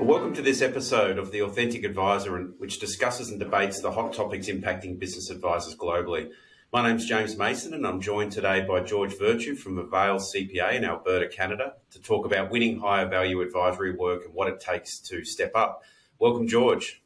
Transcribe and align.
Welcome 0.00 0.32
to 0.34 0.42
this 0.42 0.62
episode 0.62 1.18
of 1.18 1.30
The 1.30 1.42
Authentic 1.42 1.84
Advisor, 1.84 2.34
which 2.56 2.80
discusses 2.80 3.28
and 3.28 3.38
debates 3.38 3.80
the 3.80 3.92
hot 3.92 4.14
topics 4.14 4.48
impacting 4.48 4.98
business 4.98 5.28
advisors 5.28 5.76
globally. 5.76 6.30
My 6.72 6.88
name's 6.88 7.04
James 7.04 7.36
Mason, 7.36 7.74
and 7.74 7.86
I'm 7.86 8.00
joined 8.00 8.32
today 8.32 8.64
by 8.66 8.80
George 8.80 9.16
Virtue 9.18 9.54
from 9.54 9.76
Avail 9.76 10.16
CPA 10.16 10.72
in 10.72 10.86
Alberta, 10.86 11.28
Canada, 11.28 11.74
to 11.90 12.00
talk 12.00 12.24
about 12.24 12.50
winning 12.50 12.80
higher 12.80 13.06
value 13.06 13.42
advisory 13.42 13.94
work 13.94 14.24
and 14.24 14.32
what 14.32 14.48
it 14.48 14.58
takes 14.58 14.98
to 15.00 15.22
step 15.22 15.52
up. 15.54 15.82
Welcome, 16.18 16.48
George. 16.48 17.02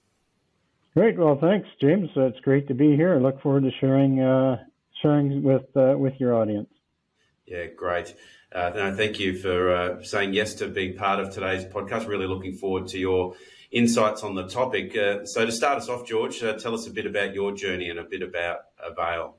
Great. 0.94 1.18
Well, 1.18 1.36
thanks, 1.40 1.68
James. 1.80 2.10
It's 2.14 2.40
great 2.40 2.68
to 2.68 2.74
be 2.74 2.94
here. 2.94 3.16
I 3.16 3.18
look 3.18 3.42
forward 3.42 3.64
to 3.64 3.70
sharing 3.80 4.20
uh, 4.20 4.58
sharing 5.02 5.42
with 5.42 5.64
uh, 5.76 5.94
with 5.98 6.14
your 6.20 6.34
audience. 6.34 6.70
Yeah, 7.44 7.66
great. 7.66 8.14
Uh, 8.54 8.70
no, 8.72 8.94
thank 8.94 9.18
you 9.18 9.36
for 9.36 9.74
uh, 9.74 10.02
saying 10.04 10.32
yes 10.32 10.54
to 10.54 10.68
being 10.68 10.96
part 10.96 11.18
of 11.18 11.30
today's 11.30 11.64
podcast. 11.64 12.06
Really 12.06 12.28
looking 12.28 12.54
forward 12.54 12.86
to 12.88 12.98
your 12.98 13.34
insights 13.72 14.22
on 14.22 14.36
the 14.36 14.46
topic. 14.46 14.96
Uh, 14.96 15.26
so, 15.26 15.44
to 15.44 15.50
start 15.50 15.78
us 15.78 15.88
off, 15.88 16.06
George, 16.06 16.40
uh, 16.42 16.52
tell 16.52 16.72
us 16.72 16.86
a 16.86 16.90
bit 16.90 17.04
about 17.04 17.34
your 17.34 17.52
journey 17.52 17.90
and 17.90 17.98
a 17.98 18.04
bit 18.04 18.22
about 18.22 18.58
Avail. 18.78 19.36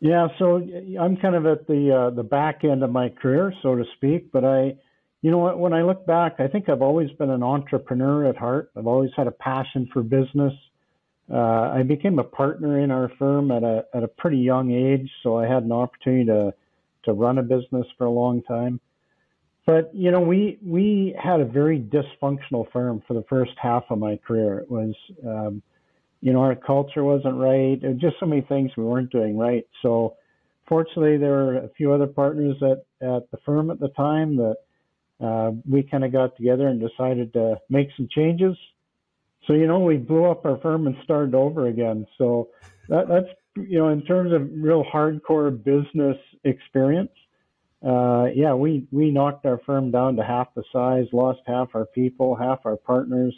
Yeah, 0.00 0.28
so 0.38 0.62
I'm 0.98 1.18
kind 1.18 1.34
of 1.34 1.44
at 1.44 1.66
the 1.66 1.94
uh, 1.94 2.10
the 2.10 2.22
back 2.22 2.64
end 2.64 2.82
of 2.82 2.90
my 2.90 3.10
career, 3.10 3.52
so 3.62 3.74
to 3.74 3.84
speak. 3.96 4.32
But 4.32 4.44
I, 4.44 4.76
you 5.20 5.30
know, 5.30 5.54
when 5.56 5.74
I 5.74 5.82
look 5.82 6.06
back, 6.06 6.36
I 6.38 6.46
think 6.46 6.70
I've 6.70 6.82
always 6.82 7.10
been 7.18 7.30
an 7.30 7.42
entrepreneur 7.42 8.26
at 8.26 8.36
heart. 8.36 8.70
I've 8.74 8.86
always 8.86 9.10
had 9.16 9.26
a 9.26 9.32
passion 9.32 9.86
for 9.92 10.02
business. 10.02 10.54
Uh, 11.30 11.36
I 11.76 11.82
became 11.82 12.18
a 12.18 12.24
partner 12.24 12.80
in 12.80 12.90
our 12.90 13.10
firm 13.18 13.50
at 13.50 13.64
a 13.64 13.84
at 13.92 14.02
a 14.02 14.08
pretty 14.08 14.38
young 14.38 14.70
age, 14.70 15.10
so 15.22 15.36
I 15.36 15.46
had 15.46 15.64
an 15.64 15.72
opportunity 15.72 16.24
to 16.26 16.54
to 17.08 17.14
run 17.14 17.38
a 17.38 17.42
business 17.42 17.86
for 17.96 18.06
a 18.06 18.10
long 18.10 18.42
time. 18.42 18.80
But 19.66 19.94
you 19.94 20.10
know, 20.10 20.20
we 20.20 20.58
we 20.64 21.14
had 21.22 21.40
a 21.40 21.44
very 21.44 21.78
dysfunctional 21.78 22.70
firm 22.72 23.02
for 23.06 23.14
the 23.14 23.24
first 23.28 23.52
half 23.60 23.84
of 23.90 23.98
my 23.98 24.16
career. 24.16 24.60
It 24.60 24.70
was, 24.70 24.94
um, 25.26 25.62
you 26.22 26.32
know, 26.32 26.40
our 26.40 26.54
culture 26.54 27.04
wasn't 27.04 27.36
right. 27.36 27.78
Just 27.98 28.16
so 28.18 28.26
many 28.26 28.40
things 28.40 28.70
we 28.76 28.84
weren't 28.84 29.12
doing 29.12 29.36
right. 29.36 29.66
So, 29.82 30.16
fortunately, 30.66 31.18
there 31.18 31.32
were 31.32 31.56
a 31.56 31.68
few 31.76 31.92
other 31.92 32.06
partners 32.06 32.56
at 32.62 32.78
at 33.06 33.30
the 33.30 33.36
firm 33.44 33.70
at 33.70 33.78
the 33.78 33.88
time 33.88 34.36
that 34.36 34.56
uh, 35.20 35.50
we 35.68 35.82
kind 35.82 36.04
of 36.04 36.12
got 36.12 36.36
together 36.36 36.68
and 36.68 36.80
decided 36.80 37.32
to 37.34 37.60
make 37.68 37.88
some 37.96 38.08
changes. 38.10 38.56
So 39.46 39.52
you 39.52 39.66
know, 39.66 39.80
we 39.80 39.96
blew 39.96 40.24
up 40.30 40.46
our 40.46 40.56
firm 40.58 40.86
and 40.86 40.96
started 41.04 41.34
over 41.34 41.66
again. 41.66 42.06
So 42.16 42.48
that, 42.88 43.08
that's 43.08 43.28
you 43.68 43.78
know, 43.78 43.88
in 43.88 44.02
terms 44.02 44.32
of 44.32 44.48
real 44.52 44.84
hardcore 44.84 45.62
business 45.62 46.16
experience, 46.44 47.10
uh, 47.86 48.26
yeah, 48.34 48.54
we 48.54 48.86
we 48.90 49.10
knocked 49.10 49.46
our 49.46 49.60
firm 49.64 49.90
down 49.90 50.16
to 50.16 50.24
half 50.24 50.48
the 50.54 50.64
size, 50.72 51.06
lost 51.12 51.40
half 51.46 51.68
our 51.74 51.86
people, 51.86 52.34
half 52.34 52.60
our 52.64 52.76
partners, 52.76 53.34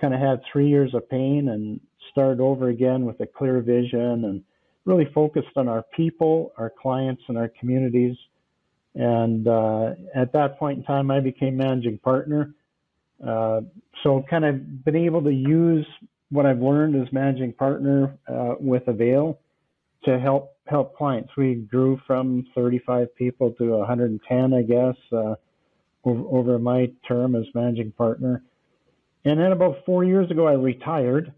kind 0.00 0.12
of 0.12 0.20
had 0.20 0.40
three 0.52 0.68
years 0.68 0.94
of 0.94 1.08
pain, 1.08 1.48
and 1.48 1.80
started 2.10 2.40
over 2.40 2.68
again 2.68 3.04
with 3.04 3.18
a 3.20 3.26
clear 3.26 3.60
vision 3.60 4.24
and 4.24 4.42
really 4.84 5.06
focused 5.14 5.56
on 5.56 5.68
our 5.68 5.84
people, 5.96 6.52
our 6.58 6.70
clients, 6.70 7.22
and 7.28 7.36
our 7.36 7.50
communities. 7.58 8.16
And 8.94 9.46
uh, 9.48 9.90
at 10.14 10.32
that 10.32 10.58
point 10.58 10.78
in 10.78 10.84
time, 10.84 11.10
I 11.10 11.20
became 11.20 11.56
managing 11.56 11.98
partner. 11.98 12.54
Uh, 13.26 13.62
so, 14.02 14.22
kind 14.28 14.44
of 14.44 14.84
been 14.84 14.96
able 14.96 15.22
to 15.22 15.32
use 15.32 15.86
what 16.30 16.46
I've 16.46 16.60
learned 16.60 17.00
as 17.00 17.12
managing 17.12 17.52
partner 17.52 18.16
uh, 18.28 18.54
with 18.58 18.88
Avail 18.88 19.38
to 20.04 20.18
help 20.18 20.56
help 20.66 20.96
clients. 20.96 21.30
We 21.36 21.54
grew 21.54 22.00
from 22.06 22.46
35 22.54 23.14
people 23.14 23.52
to 23.52 23.78
110, 23.78 24.52
I 24.52 24.62
guess, 24.62 24.96
uh, 25.12 25.34
over, 26.04 26.24
over 26.28 26.58
my 26.58 26.90
term 27.06 27.36
as 27.36 27.44
managing 27.54 27.92
partner. 27.92 28.42
And 29.24 29.38
then 29.38 29.52
about 29.52 29.84
four 29.84 30.04
years 30.04 30.30
ago, 30.30 30.46
I 30.46 30.54
retired, 30.54 31.32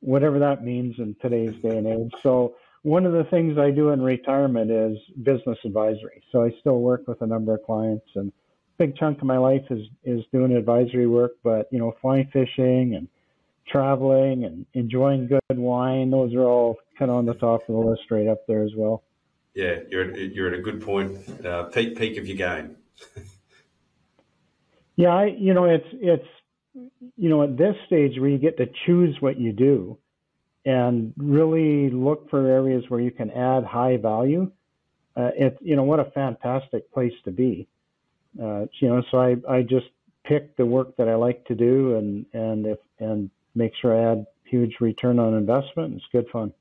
whatever 0.00 0.38
that 0.40 0.64
means 0.64 0.96
in 0.98 1.16
today's 1.20 1.54
day 1.62 1.76
and 1.76 1.86
age. 1.86 2.12
So 2.22 2.56
one 2.82 3.06
of 3.06 3.12
the 3.12 3.24
things 3.24 3.58
I 3.58 3.70
do 3.70 3.90
in 3.90 4.02
retirement 4.02 4.70
is 4.70 4.98
business 5.22 5.58
advisory. 5.64 6.22
So 6.32 6.44
I 6.44 6.50
still 6.60 6.80
work 6.80 7.06
with 7.06 7.20
a 7.22 7.26
number 7.26 7.54
of 7.54 7.62
clients, 7.64 8.06
and 8.16 8.28
a 8.30 8.32
big 8.78 8.96
chunk 8.96 9.18
of 9.18 9.24
my 9.24 9.38
life 9.38 9.64
is 9.70 9.86
is 10.04 10.24
doing 10.32 10.52
advisory 10.52 11.06
work. 11.06 11.32
But 11.44 11.68
you 11.70 11.78
know, 11.78 11.94
fly 12.00 12.28
fishing 12.32 12.94
and 12.96 13.08
traveling 13.66 14.44
and 14.44 14.66
enjoying 14.74 15.28
good 15.28 15.58
wine. 15.58 16.10
Those 16.10 16.34
are 16.34 16.42
all 16.42 16.76
kind 16.98 17.10
of 17.10 17.16
on 17.18 17.26
the 17.26 17.34
top 17.34 17.62
of 17.68 17.74
the 17.74 17.80
list 17.80 18.02
right 18.10 18.28
up 18.28 18.46
there 18.46 18.62
as 18.62 18.72
well. 18.76 19.02
Yeah, 19.54 19.80
you're 19.88 20.10
at, 20.10 20.18
you're 20.32 20.48
at 20.48 20.58
a 20.58 20.62
good 20.62 20.80
point, 20.82 21.18
uh, 21.44 21.64
peak 21.64 21.98
peak 21.98 22.16
of 22.16 22.26
your 22.26 22.36
game. 22.36 22.76
yeah, 24.96 25.10
I, 25.10 25.26
you 25.26 25.52
know 25.52 25.64
it's 25.64 25.86
it's 25.92 26.26
you 27.16 27.28
know 27.28 27.42
at 27.42 27.58
this 27.58 27.76
stage 27.86 28.18
where 28.18 28.30
you 28.30 28.38
get 28.38 28.56
to 28.58 28.66
choose 28.86 29.16
what 29.20 29.38
you 29.38 29.52
do 29.52 29.98
and 30.64 31.12
really 31.16 31.90
look 31.90 32.30
for 32.30 32.46
areas 32.46 32.84
where 32.88 33.00
you 33.00 33.10
can 33.10 33.30
add 33.30 33.64
high 33.64 33.96
value. 33.96 34.50
Uh, 35.16 35.30
it's 35.36 35.58
you 35.60 35.76
know 35.76 35.82
what 35.82 36.00
a 36.00 36.10
fantastic 36.12 36.90
place 36.92 37.12
to 37.24 37.30
be. 37.30 37.68
Uh, 38.42 38.66
you 38.80 38.88
know, 38.88 39.02
so 39.10 39.18
I 39.18 39.36
I 39.48 39.62
just 39.62 39.86
pick 40.24 40.56
the 40.56 40.64
work 40.64 40.96
that 40.96 41.08
I 41.08 41.14
like 41.16 41.44
to 41.46 41.54
do 41.54 41.96
and 41.96 42.26
and 42.32 42.66
if 42.66 42.78
and 42.98 43.30
make 43.54 43.72
sure 43.80 43.96
I 43.96 44.12
add 44.12 44.26
huge 44.44 44.76
return 44.80 45.18
on 45.18 45.34
investment. 45.34 45.94
It's 45.94 46.04
good 46.12 46.28
fun. 46.30 46.52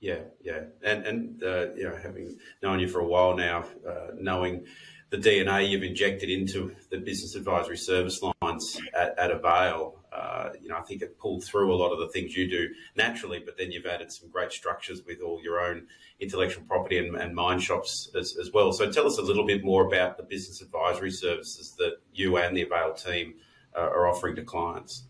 Yeah, 0.00 0.20
yeah, 0.42 0.64
and 0.84 1.06
and 1.06 1.42
uh, 1.42 1.74
you 1.74 1.84
know, 1.84 1.96
having 2.00 2.38
known 2.62 2.80
you 2.80 2.88
for 2.88 3.00
a 3.00 3.06
while 3.06 3.36
now, 3.36 3.64
uh, 3.88 4.08
knowing 4.18 4.66
the 5.10 5.16
DNA 5.16 5.68
you've 5.68 5.82
injected 5.82 6.28
into 6.28 6.74
the 6.90 6.98
business 6.98 7.34
advisory 7.34 7.78
service 7.78 8.20
lines 8.42 8.78
at, 8.94 9.16
at 9.18 9.30
Avail, 9.30 10.00
uh, 10.12 10.50
you 10.60 10.68
know, 10.68 10.76
I 10.76 10.82
think 10.82 11.02
it 11.02 11.18
pulled 11.18 11.44
through 11.44 11.72
a 11.72 11.76
lot 11.76 11.92
of 11.92 12.00
the 12.00 12.08
things 12.08 12.36
you 12.36 12.48
do 12.50 12.68
naturally, 12.96 13.38
but 13.38 13.56
then 13.56 13.70
you've 13.70 13.86
added 13.86 14.10
some 14.10 14.28
great 14.30 14.50
structures 14.50 15.02
with 15.06 15.20
all 15.20 15.40
your 15.42 15.60
own 15.60 15.86
intellectual 16.18 16.64
property 16.64 16.98
and, 16.98 17.14
and 17.16 17.36
Mindshop's 17.36 18.10
as, 18.18 18.36
as, 18.40 18.50
well. 18.52 18.72
So 18.72 18.90
tell 18.90 19.06
us 19.06 19.18
a 19.18 19.22
little 19.22 19.46
bit 19.46 19.62
more 19.62 19.86
about 19.86 20.16
the 20.16 20.24
business 20.24 20.60
advisory 20.60 21.12
services 21.12 21.74
that 21.78 21.98
you 22.12 22.36
and 22.38 22.56
the 22.56 22.62
Avail 22.62 22.94
team 22.94 23.34
uh, 23.76 23.80
are 23.80 24.08
offering 24.08 24.34
to 24.36 24.42
clients. 24.42 25.05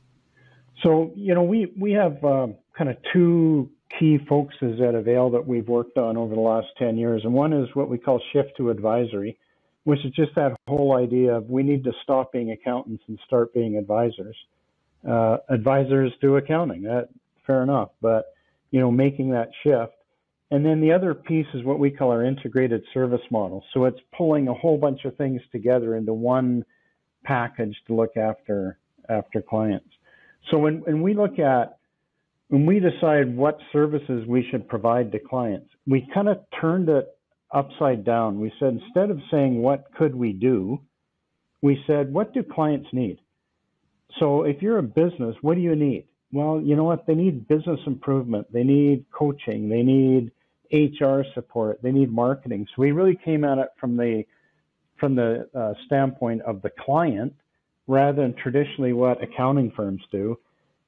So, 0.83 1.13
you 1.17 1.35
know, 1.35 1.43
we, 1.43 1.73
we 1.79 1.93
have 1.93 2.23
uh, 2.25 2.49
kind 2.77 2.91
of 2.91 2.97
two 3.13 3.71
key 3.99 4.19
focuses 4.29 4.81
at 4.81 4.95
Avail 4.95 5.31
that 5.31 5.47
we've 5.47 5.67
worked 5.69 5.97
on 5.97 6.17
over 6.17 6.35
the 6.35 6.41
last 6.41 6.69
10 6.79 6.99
years. 6.99 7.23
And 7.25 7.33
one 7.33 7.53
is 7.53 7.69
what 7.75 7.89
we 7.89 7.99
call 7.99 8.21
shift 8.33 8.51
to 8.59 8.71
advisory, 8.71 9.39
which 9.85 10.05
is 10.05 10.13
just 10.13 10.35
that 10.35 10.57
whole 10.69 10.97
idea 10.97 11.35
of 11.35 11.49
we 11.49 11.63
need 11.63 11.85
to 11.85 11.93
stop 12.03 12.33
being 12.33 12.51
accountants 12.51 13.03
and 13.09 13.19
start 13.27 13.55
being 13.55 13.77
advisors. 13.77 14.37
Uh, 15.09 15.39
advisors 15.49 16.13
do 16.21 16.37
accounting, 16.37 16.83
that 16.83 17.09
fair 17.47 17.63
enough, 17.63 17.91
but 18.03 18.35
you 18.71 18.81
know, 18.81 18.91
making 18.91 19.31
that 19.31 19.49
shift. 19.63 19.93
And 20.51 20.65
then 20.65 20.81
the 20.81 20.93
other 20.93 21.15
piece 21.15 21.47
is 21.55 21.65
what 21.65 21.79
we 21.79 21.91
call 21.91 22.11
our 22.11 22.25
integrated 22.25 22.83
service 22.93 23.21
model. 23.31 23.65
So 23.73 23.85
it's 23.85 23.99
pulling 24.17 24.49
a 24.49 24.55
whole 24.55 24.79
bunch 24.79 25.05
of 25.05 25.17
things 25.17 25.41
together 25.51 25.97
into 25.97 26.13
one 26.13 26.65
package 27.25 27.77
to 27.87 27.95
look 27.95 28.17
after 28.17 28.79
after 29.09 29.41
clients. 29.41 29.89
So 30.51 30.59
when, 30.59 30.79
when 30.79 31.03
we 31.03 31.15
look 31.15 31.39
at, 31.39 31.79
when 32.49 32.67
we 32.67 32.79
decide 32.79 33.37
what 33.37 33.59
services 33.73 34.27
we 34.27 34.47
should 34.51 34.69
provide 34.69 35.11
to 35.13 35.19
clients, 35.19 35.69
we 35.87 36.09
kind 36.15 36.29
of 36.29 36.39
turned 36.61 36.89
it 36.89 37.09
upside 37.53 38.05
down. 38.05 38.41
We 38.41 38.53
said, 38.61 38.81
instead 38.83 39.11
of 39.11 39.19
saying, 39.31 39.61
what 39.61 39.87
could 39.97 40.15
we 40.15 40.33
do? 40.33 40.81
We 41.63 41.83
said, 41.87 42.13
what 42.13 42.33
do 42.33 42.43
clients 42.43 42.89
need? 42.93 43.19
So 44.21 44.45
if 44.45 44.63
you're 44.63 44.79
a 44.79 44.83
business, 44.83 45.35
what 45.41 45.55
do 45.55 45.61
you 45.61 45.75
need? 45.75 46.07
Well, 46.33 46.61
you 46.61 46.77
know 46.77 46.85
what? 46.85 47.07
They 47.07 47.15
need 47.15 47.49
business 47.49 47.81
improvement. 47.87 48.53
They 48.53 48.63
need 48.63 49.07
coaching. 49.11 49.69
They 49.69 49.83
need 49.83 50.33
HR 50.73 51.23
support. 51.35 51.81
They 51.83 51.93
need 51.93 52.13
marketing. 52.13 52.67
So 52.69 52.83
we 52.83 52.93
really 52.93 53.17
came 53.25 53.45
at 53.45 53.59
it 53.59 53.69
from 53.79 53.97
the 53.97 54.25
from 54.99 55.15
the 55.15 55.47
uh, 55.55 55.75
standpoint 55.85 56.41
of 56.43 56.63
the 56.63 56.71
client 56.71 57.35
rather 57.87 58.23
than 58.23 58.35
traditionally 58.35 58.93
what 58.93 59.23
accounting 59.23 59.73
firms 59.77 60.03
do. 60.11 60.39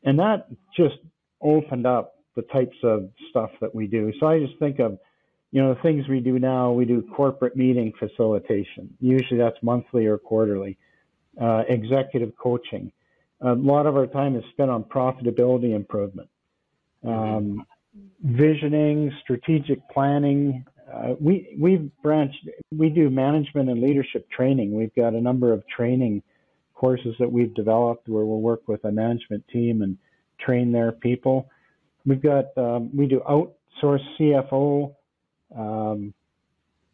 And 0.04 0.18
that 0.18 0.48
just 0.76 0.96
opened 1.40 1.86
up 1.86 2.16
the 2.36 2.42
types 2.42 2.76
of 2.82 3.08
stuff 3.30 3.50
that 3.60 3.74
we 3.74 3.86
do. 3.86 4.12
So 4.20 4.26
I 4.26 4.38
just 4.38 4.58
think 4.58 4.78
of, 4.78 4.98
you 5.50 5.62
know, 5.62 5.74
the 5.74 5.80
things 5.80 6.06
we 6.08 6.20
do 6.20 6.38
now, 6.38 6.72
we 6.72 6.84
do 6.84 7.02
corporate 7.14 7.56
meeting 7.56 7.92
facilitation. 7.98 8.94
Usually 9.00 9.38
that's 9.38 9.56
monthly 9.62 10.06
or 10.06 10.18
quarterly. 10.18 10.78
Uh, 11.40 11.62
executive 11.68 12.32
coaching. 12.36 12.90
A 13.42 13.52
lot 13.52 13.86
of 13.86 13.96
our 13.96 14.08
time 14.08 14.34
is 14.34 14.42
spent 14.50 14.70
on 14.70 14.82
profitability 14.82 15.72
improvement. 15.74 16.28
Um, 17.06 17.64
visioning, 18.24 19.12
strategic 19.22 19.78
planning. 19.90 20.64
Uh, 20.92 21.14
we 21.20 21.56
we've 21.60 21.90
branched. 22.02 22.48
We 22.76 22.88
do 22.88 23.08
management 23.08 23.70
and 23.70 23.80
leadership 23.80 24.28
training. 24.30 24.74
We've 24.74 24.94
got 24.96 25.14
a 25.14 25.20
number 25.20 25.52
of 25.52 25.62
training 25.68 26.22
courses 26.78 27.14
that 27.18 27.30
we've 27.30 27.52
developed 27.54 28.08
where 28.08 28.24
we'll 28.24 28.40
work 28.40 28.68
with 28.68 28.84
a 28.84 28.92
management 28.92 29.44
team 29.48 29.82
and 29.82 29.98
train 30.38 30.70
their 30.70 30.92
people. 30.92 31.50
We've 32.06 32.22
got 32.22 32.56
um, 32.56 32.96
we 32.96 33.06
do 33.06 33.20
outsource 33.28 34.04
CFO, 34.18 34.94
um, 35.56 36.14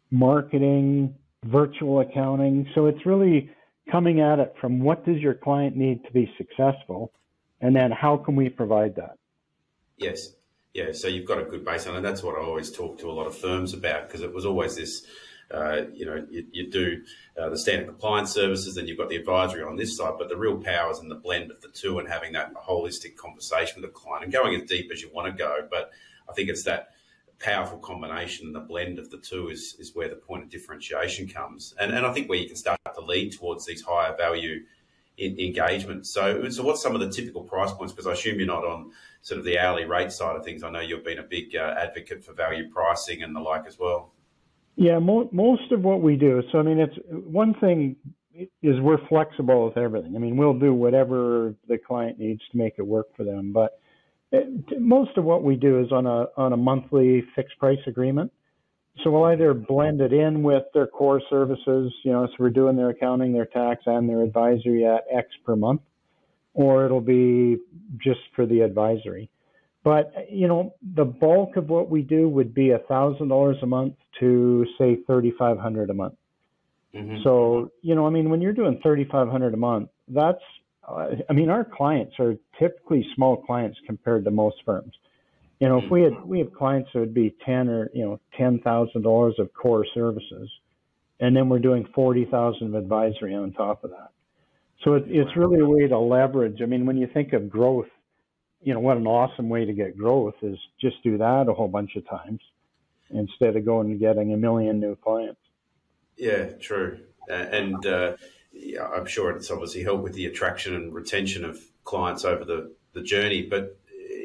marketing, 0.09 1.13
virtual 1.43 1.99
accounting. 1.99 2.67
So 2.73 2.87
it's 2.87 3.05
really 3.05 3.51
coming 3.91 4.21
at 4.21 4.39
it 4.39 4.55
from 4.59 4.79
what 4.79 5.05
does 5.05 5.17
your 5.17 5.35
client 5.35 5.75
need 5.75 6.03
to 6.05 6.11
be 6.11 6.33
successful, 6.35 7.11
and 7.61 7.75
then 7.75 7.91
how 7.91 8.17
can 8.17 8.35
we 8.35 8.49
provide 8.49 8.95
that? 8.95 9.17
Yes. 9.97 10.31
Yeah, 10.73 10.91
so 10.91 11.07
you've 11.07 11.27
got 11.27 11.39
a 11.39 11.45
good 11.45 11.63
baseline, 11.63 11.95
and 11.95 12.03
that's 12.03 12.21
what 12.21 12.35
I 12.35 12.43
always 12.43 12.69
talk 12.69 12.99
to 12.99 13.09
a 13.09 13.13
lot 13.13 13.27
of 13.27 13.37
firms 13.37 13.73
about 13.73 14.07
because 14.07 14.21
it 14.21 14.33
was 14.33 14.45
always 14.45 14.75
this 14.75 15.05
uh, 15.51 15.81
you 15.93 16.05
know, 16.05 16.25
you, 16.29 16.45
you 16.51 16.71
do 16.71 17.03
uh, 17.39 17.49
the 17.49 17.57
standard 17.57 17.87
compliance 17.87 18.31
services, 18.31 18.75
then 18.75 18.87
you've 18.87 18.97
got 18.97 19.09
the 19.09 19.15
advisory 19.15 19.63
on 19.63 19.75
this 19.75 19.95
side, 19.95 20.13
but 20.17 20.29
the 20.29 20.37
real 20.37 20.57
power 20.57 20.91
is 20.91 20.99
in 20.99 21.09
the 21.09 21.15
blend 21.15 21.51
of 21.51 21.61
the 21.61 21.69
two 21.69 21.99
and 21.99 22.09
having 22.09 22.33
that 22.33 22.53
holistic 22.55 23.15
conversation 23.15 23.81
with 23.81 23.89
the 23.89 23.95
client 23.95 24.23
and 24.23 24.33
going 24.33 24.59
as 24.59 24.67
deep 24.67 24.91
as 24.91 25.01
you 25.01 25.09
want 25.13 25.27
to 25.27 25.37
go. 25.37 25.67
But 25.69 25.91
I 26.29 26.33
think 26.33 26.49
it's 26.49 26.63
that 26.63 26.89
powerful 27.39 27.77
combination 27.77 28.47
and 28.47 28.55
the 28.55 28.61
blend 28.61 28.97
of 28.97 29.09
the 29.11 29.17
two 29.17 29.49
is, 29.49 29.75
is 29.79 29.93
where 29.93 30.09
the 30.09 30.15
point 30.15 30.43
of 30.43 30.49
differentiation 30.49 31.27
comes. 31.27 31.75
And, 31.79 31.91
and 31.91 32.05
I 32.05 32.13
think 32.13 32.29
where 32.29 32.39
you 32.39 32.47
can 32.47 32.55
start 32.55 32.79
to 32.93 33.01
lead 33.01 33.33
towards 33.33 33.65
these 33.65 33.81
higher 33.81 34.15
value 34.15 34.63
in, 35.17 35.39
engagement. 35.39 36.07
So, 36.07 36.49
so 36.49 36.63
what's 36.63 36.81
some 36.81 36.95
of 36.95 37.01
the 37.01 37.09
typical 37.09 37.43
price 37.43 37.71
points? 37.71 37.93
Because 37.93 38.07
I 38.07 38.13
assume 38.13 38.39
you're 38.39 38.47
not 38.47 38.65
on 38.65 38.91
sort 39.21 39.39
of 39.39 39.45
the 39.45 39.59
hourly 39.59 39.85
rate 39.85 40.11
side 40.11 40.35
of 40.35 40.43
things. 40.43 40.63
I 40.63 40.69
know 40.69 40.79
you've 40.79 41.03
been 41.03 41.19
a 41.19 41.23
big 41.23 41.55
uh, 41.55 41.75
advocate 41.77 42.23
for 42.23 42.33
value 42.33 42.69
pricing 42.69 43.21
and 43.21 43.35
the 43.35 43.39
like 43.39 43.65
as 43.67 43.77
well. 43.77 44.11
Yeah, 44.75 44.99
mo- 44.99 45.29
most 45.31 45.71
of 45.71 45.81
what 45.83 46.01
we 46.01 46.15
do. 46.15 46.41
So 46.51 46.59
I 46.59 46.63
mean, 46.63 46.79
it's 46.79 46.95
one 47.09 47.53
thing 47.55 47.95
is 48.61 48.79
we're 48.81 49.05
flexible 49.07 49.65
with 49.65 49.77
everything. 49.77 50.15
I 50.15 50.19
mean, 50.19 50.35
we'll 50.35 50.57
do 50.59 50.73
whatever 50.73 51.55
the 51.67 51.77
client 51.77 52.19
needs 52.19 52.41
to 52.51 52.57
make 52.57 52.73
it 52.77 52.85
work 52.85 53.07
for 53.15 53.23
them. 53.23 53.53
But 53.53 53.79
eh, 54.33 54.39
it, 54.71 54.81
most 54.81 55.17
of 55.17 55.23
what 55.23 55.43
we 55.43 55.55
do 55.55 55.79
is 55.79 55.91
on 55.91 56.05
a 56.05 56.27
on 56.37 56.53
a 56.53 56.57
monthly 56.57 57.23
fixed 57.35 57.57
price 57.57 57.79
agreement. 57.87 58.31
So 59.03 59.11
we'll 59.11 59.25
either 59.25 59.53
blend 59.53 59.99
it 59.99 60.13
in 60.13 60.41
with 60.41 60.63
their 60.73 60.87
core 60.87 61.21
services, 61.29 61.93
you 62.03 62.13
know, 62.13 62.27
so 62.27 62.33
we're 62.39 62.49
doing 62.49 62.77
their 62.77 62.91
accounting, 62.91 63.33
their 63.33 63.45
tax, 63.45 63.83
and 63.85 64.07
their 64.07 64.21
advisory 64.21 64.85
at 64.85 65.03
X 65.13 65.27
per 65.45 65.57
month, 65.57 65.81
or 66.53 66.85
it'll 66.85 67.01
be 67.01 67.57
just 67.97 68.21
for 68.37 68.45
the 68.45 68.61
advisory. 68.61 69.29
But 69.85 70.11
you 70.31 70.47
know, 70.47 70.73
the 70.95 71.05
bulk 71.05 71.57
of 71.57 71.69
what 71.69 71.91
we 71.91 72.01
do 72.01 72.27
would 72.27 72.55
be 72.55 72.71
a 72.71 72.79
thousand 72.79 73.27
dollars 73.27 73.57
a 73.61 73.67
month 73.67 73.93
to 74.19 74.65
say 74.79 74.97
thirty 75.07 75.31
five 75.37 75.59
hundred 75.59 75.91
a 75.91 75.93
month. 75.93 76.15
Mm-hmm. 76.95 77.17
So 77.23 77.71
you 77.83 77.93
know, 77.93 78.07
I 78.07 78.09
mean, 78.09 78.31
when 78.31 78.41
you're 78.41 78.51
doing 78.51 78.79
thirty 78.83 79.05
five 79.05 79.29
hundred 79.29 79.53
a 79.53 79.57
month, 79.57 79.89
that's 80.07 80.41
uh, 80.89 81.09
I 81.29 81.33
mean, 81.33 81.49
our 81.49 81.63
clients 81.63 82.15
are 82.17 82.33
typically 82.57 83.05
small 83.15 83.37
clients 83.37 83.77
compared 83.85 84.25
to 84.25 84.31
most 84.31 84.55
firms. 84.65 84.91
You 85.59 85.69
know, 85.69 85.77
if 85.77 85.91
we 85.91 86.01
had 86.01 86.25
we 86.25 86.39
have 86.39 86.51
clients 86.51 86.89
that 86.93 87.01
would 87.01 87.13
be 87.13 87.35
ten 87.45 87.69
or 87.69 87.91
you 87.93 88.05
know 88.05 88.19
ten 88.35 88.59
thousand 88.61 89.03
dollars 89.03 89.35
of 89.37 89.53
core 89.53 89.85
services, 89.93 90.49
and 91.19 91.37
then 91.37 91.47
we're 91.47 91.59
doing 91.59 91.87
forty 91.93 92.25
thousand 92.25 92.69
of 92.69 92.73
advisory 92.73 93.35
on 93.35 93.51
top 93.51 93.83
of 93.83 93.91
that. 93.91 94.09
So 94.83 94.95
it, 94.95 95.03
it's 95.09 95.37
really 95.37 95.59
a 95.59 95.65
way 95.65 95.87
to 95.87 95.99
leverage. 95.99 96.63
I 96.63 96.65
mean, 96.65 96.87
when 96.87 96.97
you 96.97 97.07
think 97.13 97.33
of 97.33 97.51
growth 97.51 97.85
you 98.65 98.73
know, 98.73 98.79
what 98.79 98.97
an 98.97 99.05
awesome 99.05 99.47
way 99.47 99.63
to 99.63 99.73
get 99.73 99.95
growth 99.95 100.33
is 100.41 100.57
just 100.81 101.01
do 101.03 101.19
that 101.19 101.47
a 101.47 101.53
whole 101.53 101.67
bunch 101.67 101.95
of 101.95 102.09
times 102.09 102.41
instead 103.11 103.55
of 103.55 103.63
going 103.63 103.91
and 103.91 103.99
getting 103.99 104.33
a 104.33 104.37
million 104.37 104.79
new 104.79 104.95
clients. 104.95 105.39
Yeah, 106.17 106.45
true. 106.59 106.99
And 107.29 107.85
uh, 107.85 108.15
yeah, 108.51 108.87
I'm 108.87 109.05
sure 109.05 109.29
it's 109.29 109.51
obviously 109.51 109.83
helped 109.83 110.01
with 110.01 110.13
the 110.13 110.25
attraction 110.25 110.73
and 110.73 110.91
retention 110.91 111.45
of 111.45 111.61
clients 111.83 112.25
over 112.25 112.43
the, 112.43 112.73
the 112.93 113.03
journey. 113.03 113.43
But 113.43 113.77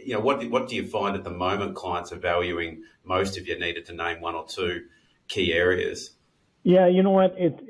you 0.04 0.14
know, 0.14 0.20
what 0.20 0.42
what 0.48 0.68
do 0.68 0.76
you 0.76 0.86
find 0.86 1.14
at 1.16 1.24
the 1.24 1.30
moment 1.30 1.74
clients 1.74 2.10
are 2.10 2.16
valuing 2.16 2.84
most? 3.04 3.36
If 3.36 3.46
you 3.46 3.58
needed 3.58 3.84
to 3.86 3.92
name 3.92 4.22
one 4.22 4.34
or 4.34 4.46
two 4.46 4.86
key 5.28 5.52
areas. 5.52 6.12
Yeah, 6.62 6.86
you 6.86 7.02
know 7.02 7.10
what? 7.10 7.34
It 7.36 7.60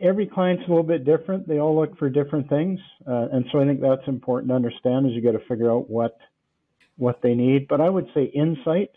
every 0.00 0.26
client's 0.26 0.64
a 0.66 0.68
little 0.68 0.82
bit 0.82 1.04
different. 1.04 1.48
They 1.48 1.58
all 1.58 1.78
look 1.78 1.98
for 1.98 2.08
different 2.08 2.48
things, 2.48 2.80
uh, 3.06 3.28
and 3.32 3.44
so 3.50 3.60
I 3.60 3.66
think 3.66 3.80
that's 3.80 4.06
important 4.06 4.50
to 4.50 4.54
understand. 4.54 5.06
Is 5.06 5.12
you 5.12 5.22
got 5.22 5.38
to 5.38 5.44
figure 5.48 5.70
out 5.70 5.88
what 5.88 6.18
what 6.96 7.20
they 7.22 7.34
need. 7.34 7.68
But 7.68 7.80
I 7.80 7.88
would 7.88 8.08
say 8.14 8.24
insight. 8.24 8.90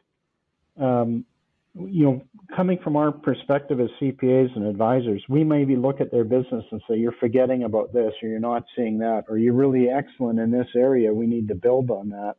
Um, 0.79 1.25
you 1.73 2.03
know, 2.03 2.21
coming 2.55 2.79
from 2.83 2.97
our 2.97 3.11
perspective 3.11 3.79
as 3.79 3.89
CPAs 4.01 4.53
and 4.55 4.65
advisors, 4.65 5.23
we 5.29 5.43
maybe 5.43 5.77
look 5.77 6.01
at 6.01 6.11
their 6.11 6.25
business 6.25 6.65
and 6.71 6.81
say, 6.89 6.97
"You're 6.97 7.13
forgetting 7.13 7.63
about 7.63 7.93
this, 7.93 8.13
or 8.21 8.29
you're 8.29 8.39
not 8.39 8.65
seeing 8.75 8.97
that, 8.99 9.25
or 9.29 9.37
you're 9.37 9.53
really 9.53 9.89
excellent 9.89 10.39
in 10.39 10.51
this 10.51 10.67
area. 10.75 11.13
We 11.13 11.27
need 11.27 11.47
to 11.47 11.55
build 11.55 11.91
on 11.91 12.09
that." 12.09 12.35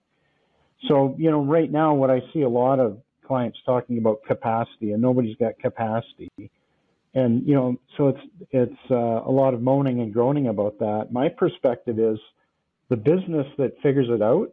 So, 0.88 1.14
you 1.16 1.30
know, 1.30 1.42
right 1.42 1.70
now, 1.70 1.94
what 1.94 2.10
I 2.10 2.22
see 2.32 2.42
a 2.42 2.48
lot 2.48 2.80
of 2.80 3.00
clients 3.24 3.58
talking 3.64 3.98
about 3.98 4.22
capacity, 4.24 4.92
and 4.92 5.00
nobody's 5.00 5.36
got 5.36 5.58
capacity 5.58 6.50
and 7.14 7.46
you 7.46 7.54
know, 7.54 7.76
so 7.96 8.08
it's 8.08 8.20
it's 8.50 8.90
uh, 8.90 8.94
a 8.94 9.30
lot 9.30 9.54
of 9.54 9.60
moaning 9.60 10.00
and 10.00 10.12
groaning 10.12 10.48
about 10.48 10.78
that. 10.78 11.08
My 11.10 11.28
perspective 11.28 11.98
is 11.98 12.18
the 12.88 12.96
business 12.96 13.46
that 13.58 13.72
figures 13.82 14.08
it 14.10 14.22
out, 14.22 14.52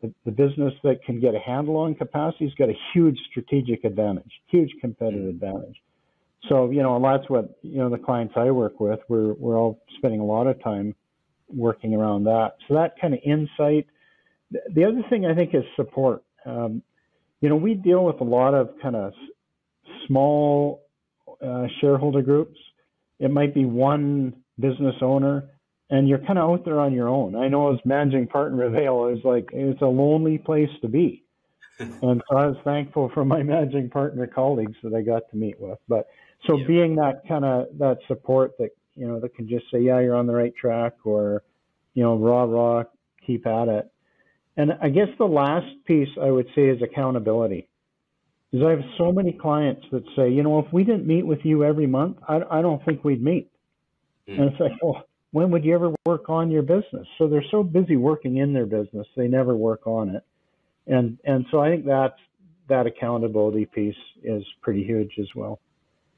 the, 0.00 0.12
the 0.24 0.30
business 0.30 0.74
that 0.82 1.04
can 1.04 1.20
get 1.20 1.34
a 1.34 1.38
handle 1.38 1.76
on 1.76 1.94
capacity 1.94 2.44
has 2.44 2.54
got 2.54 2.68
a 2.68 2.76
huge 2.92 3.18
strategic 3.30 3.84
advantage, 3.84 4.30
huge 4.48 4.70
competitive 4.80 5.28
advantage. 5.28 5.76
So 6.48 6.70
you 6.70 6.82
know, 6.82 6.96
and 6.96 7.04
that's 7.04 7.28
what 7.28 7.58
you 7.62 7.78
know 7.78 7.88
the 7.88 7.98
clients 7.98 8.34
I 8.36 8.50
work 8.50 8.80
with. 8.80 9.00
We're 9.08 9.32
we're 9.34 9.58
all 9.58 9.80
spending 9.98 10.20
a 10.20 10.24
lot 10.24 10.46
of 10.46 10.62
time 10.62 10.94
working 11.48 11.94
around 11.94 12.24
that. 12.24 12.56
So 12.68 12.74
that 12.74 12.94
kind 13.00 13.14
of 13.14 13.20
insight. 13.24 13.86
The 14.50 14.84
other 14.84 15.02
thing 15.08 15.24
I 15.24 15.34
think 15.34 15.54
is 15.54 15.64
support. 15.76 16.22
Um, 16.44 16.82
you 17.40 17.48
know, 17.48 17.56
we 17.56 17.74
deal 17.74 18.04
with 18.04 18.20
a 18.20 18.24
lot 18.24 18.54
of 18.54 18.70
kind 18.82 18.96
of 18.96 19.12
small 20.06 20.82
uh, 21.42 21.66
shareholder 21.80 22.22
groups. 22.22 22.58
It 23.18 23.30
might 23.30 23.54
be 23.54 23.64
one 23.64 24.34
business 24.58 24.96
owner, 25.00 25.48
and 25.90 26.08
you're 26.08 26.18
kind 26.18 26.38
of 26.38 26.50
out 26.50 26.64
there 26.64 26.80
on 26.80 26.92
your 26.92 27.08
own. 27.08 27.36
I 27.36 27.48
know 27.48 27.72
as 27.72 27.78
managing 27.84 28.26
partner 28.26 28.64
of 28.64 28.74
Avail, 28.74 29.06
it's 29.14 29.24
like 29.24 29.48
it's 29.52 29.82
a 29.82 29.86
lonely 29.86 30.38
place 30.38 30.70
to 30.80 30.88
be. 30.88 31.24
and 31.78 32.22
so 32.28 32.36
I 32.36 32.46
was 32.46 32.56
thankful 32.64 33.10
for 33.14 33.24
my 33.24 33.42
managing 33.42 33.90
partner 33.90 34.26
colleagues 34.26 34.76
that 34.82 34.94
I 34.94 35.02
got 35.02 35.22
to 35.30 35.36
meet 35.36 35.60
with. 35.60 35.78
But 35.88 36.08
so 36.46 36.56
yeah. 36.56 36.66
being 36.66 36.96
that 36.96 37.22
kind 37.26 37.44
of 37.44 37.66
that 37.78 37.98
support 38.08 38.52
that 38.58 38.70
you 38.94 39.06
know 39.06 39.20
that 39.20 39.34
can 39.34 39.48
just 39.48 39.66
say, 39.72 39.80
yeah, 39.80 40.00
you're 40.00 40.16
on 40.16 40.26
the 40.26 40.34
right 40.34 40.54
track, 40.54 40.94
or 41.04 41.42
you 41.94 42.02
know, 42.02 42.16
raw 42.16 42.44
raw, 42.44 42.84
keep 43.26 43.46
at 43.46 43.68
it. 43.68 43.88
And 44.56 44.72
I 44.82 44.90
guess 44.90 45.08
the 45.18 45.24
last 45.24 45.66
piece 45.86 46.08
I 46.20 46.30
would 46.30 46.46
say 46.54 46.68
is 46.68 46.82
accountability 46.82 47.68
is 48.52 48.62
I 48.62 48.70
have 48.70 48.82
so 48.98 49.12
many 49.12 49.32
clients 49.32 49.86
that 49.92 50.04
say, 50.14 50.30
you 50.30 50.42
know, 50.42 50.58
if 50.58 50.72
we 50.72 50.84
didn't 50.84 51.06
meet 51.06 51.26
with 51.26 51.40
you 51.44 51.64
every 51.64 51.86
month, 51.86 52.18
I, 52.28 52.42
I 52.50 52.62
don't 52.62 52.84
think 52.84 53.02
we'd 53.02 53.22
meet. 53.22 53.50
Mm. 54.28 54.40
And 54.40 54.50
it's 54.50 54.60
like, 54.60 54.72
well, 54.82 55.04
when 55.32 55.50
would 55.50 55.64
you 55.64 55.74
ever 55.74 55.94
work 56.04 56.28
on 56.28 56.50
your 56.50 56.62
business? 56.62 57.06
So 57.18 57.28
they're 57.28 57.44
so 57.50 57.62
busy 57.62 57.96
working 57.96 58.36
in 58.36 58.52
their 58.52 58.66
business, 58.66 59.06
they 59.16 59.28
never 59.28 59.56
work 59.56 59.86
on 59.86 60.10
it. 60.10 60.22
And 60.86 61.18
and 61.24 61.46
so 61.50 61.60
I 61.60 61.70
think 61.70 61.86
that 61.86 62.16
that 62.68 62.86
accountability 62.86 63.66
piece 63.66 63.96
is 64.22 64.44
pretty 64.60 64.84
huge 64.84 65.12
as 65.18 65.28
well. 65.34 65.60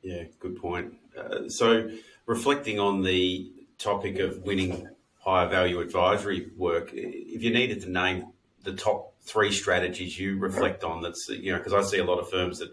Yeah, 0.03 0.25
good 0.41 0.57
point. 0.61 0.95
Uh, 1.17 1.49
so 1.49 1.91
reflecting 2.27 2.79
on 2.79 3.03
the 3.03 3.51
topic 3.79 4.19
of 4.19 4.43
winning 4.43 4.89
higher 5.19 5.49
value 5.49 5.81
advisory 5.81 6.51
work, 6.57 6.91
if 6.93 7.43
you 7.43 7.53
needed 7.53 7.81
to 7.83 7.91
name 7.91 8.27
the 8.65 8.75
top 8.75 9.15
three 9.23 9.53
strategies 9.53 10.19
you 10.19 10.39
reflect 10.39 10.85
on 10.85 11.01
that's 11.01 11.29
you 11.29 11.53
know 11.53 11.59
because 11.59 11.73
I 11.73 11.83
see 11.83 11.99
a 11.99 12.05
lot 12.05 12.19
of 12.19 12.29
firms 12.29 12.59
that 12.59 12.71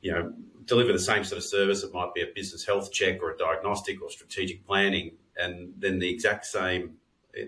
you 0.00 0.12
know 0.12 0.32
deliver 0.64 0.92
the 0.92 0.98
same 0.98 1.24
sort 1.24 1.38
of 1.38 1.44
service. 1.44 1.82
It 1.82 1.92
might 1.92 2.14
be 2.14 2.22
a 2.22 2.26
business 2.34 2.64
health 2.64 2.92
check 2.92 3.22
or 3.22 3.32
a 3.32 3.36
diagnostic 3.36 4.02
or 4.02 4.10
strategic 4.10 4.66
planning 4.66 5.12
and 5.36 5.72
then 5.78 5.98
the 5.98 6.08
exact 6.08 6.46
same 6.46 6.94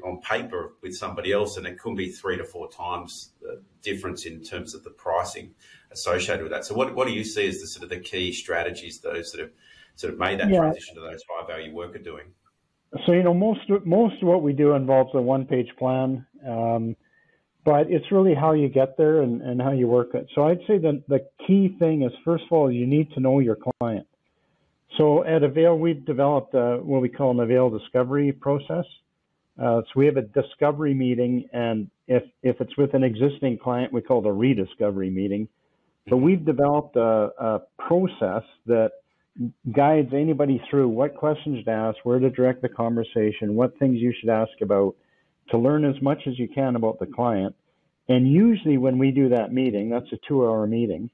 on 0.04 0.20
paper 0.20 0.74
with 0.82 0.94
somebody 0.94 1.32
else 1.32 1.56
and 1.56 1.66
it 1.66 1.78
could 1.78 1.96
be 1.96 2.10
three 2.10 2.36
to 2.36 2.44
four 2.44 2.70
times 2.70 3.30
the 3.40 3.62
difference 3.82 4.26
in 4.26 4.42
terms 4.42 4.74
of 4.74 4.84
the 4.84 4.90
pricing 4.90 5.54
associated 5.90 6.42
with 6.42 6.52
that. 6.52 6.64
So 6.64 6.74
what, 6.74 6.94
what 6.94 7.06
do 7.06 7.14
you 7.14 7.24
see 7.24 7.48
as 7.48 7.60
the 7.60 7.66
sort 7.66 7.84
of 7.84 7.88
the 7.88 8.00
key 8.00 8.32
strategies 8.32 9.00
those 9.00 9.32
that 9.32 9.40
have 9.40 9.50
sort 9.94 10.12
of 10.12 10.18
made 10.18 10.40
that 10.40 10.50
yeah. 10.50 10.58
transition 10.58 10.96
to 10.96 11.00
those 11.00 11.22
high 11.28 11.46
value 11.46 11.74
work 11.74 11.94
are 11.94 12.00
doing? 12.00 12.26
So 13.06 13.12
you 13.12 13.22
know 13.22 13.34
most 13.34 13.60
most 13.84 14.22
of 14.22 14.28
what 14.28 14.42
we 14.42 14.52
do 14.54 14.72
involves 14.72 15.14
a 15.14 15.20
one 15.20 15.44
page 15.44 15.68
plan. 15.78 16.26
Um, 16.46 16.96
but 17.68 17.90
it's 17.90 18.10
really 18.10 18.34
how 18.34 18.52
you 18.52 18.66
get 18.66 18.96
there 18.96 19.20
and, 19.20 19.42
and 19.42 19.60
how 19.60 19.72
you 19.72 19.86
work 19.86 20.14
it. 20.14 20.26
So 20.34 20.48
I'd 20.48 20.60
say 20.66 20.78
that 20.78 21.02
the 21.06 21.18
key 21.46 21.76
thing 21.78 22.00
is 22.00 22.10
first 22.24 22.44
of 22.44 22.52
all, 22.52 22.72
you 22.72 22.86
need 22.86 23.12
to 23.12 23.20
know 23.20 23.40
your 23.40 23.58
client. 23.78 24.06
So 24.96 25.22
at 25.22 25.42
Avail, 25.42 25.78
we've 25.78 26.02
developed 26.06 26.54
a, 26.54 26.78
what 26.82 27.02
we 27.02 27.10
call 27.10 27.30
an 27.32 27.40
Avail 27.40 27.68
discovery 27.68 28.32
process. 28.32 28.86
Uh, 29.62 29.82
so 29.82 29.90
we 29.96 30.06
have 30.06 30.16
a 30.16 30.22
discovery 30.22 30.94
meeting, 30.94 31.46
and 31.52 31.90
if 32.06 32.22
if 32.42 32.58
it's 32.60 32.74
with 32.78 32.94
an 32.94 33.04
existing 33.04 33.58
client, 33.62 33.92
we 33.92 34.00
call 34.00 34.24
it 34.24 34.28
a 34.28 34.32
rediscovery 34.32 35.10
meeting. 35.10 35.46
So 36.08 36.16
we've 36.16 36.44
developed 36.46 36.96
a, 36.96 37.28
a 37.38 37.60
process 37.76 38.44
that 38.66 38.92
guides 39.76 40.10
anybody 40.14 40.62
through 40.70 40.88
what 40.88 41.14
questions 41.16 41.62
to 41.66 41.70
ask, 41.70 41.98
where 42.04 42.18
to 42.18 42.30
direct 42.30 42.62
the 42.62 42.68
conversation, 42.70 43.56
what 43.56 43.78
things 43.78 43.98
you 43.98 44.14
should 44.18 44.30
ask 44.30 44.52
about, 44.62 44.94
to 45.50 45.58
learn 45.58 45.84
as 45.84 46.00
much 46.02 46.22
as 46.26 46.38
you 46.38 46.48
can 46.48 46.76
about 46.76 46.98
the 46.98 47.06
client. 47.06 47.54
And 48.08 48.30
usually, 48.30 48.78
when 48.78 48.98
we 48.98 49.10
do 49.10 49.28
that 49.30 49.52
meeting, 49.52 49.90
that's 49.90 50.10
a 50.12 50.18
two 50.26 50.46
hour 50.46 50.66
meeting, 50.66 51.10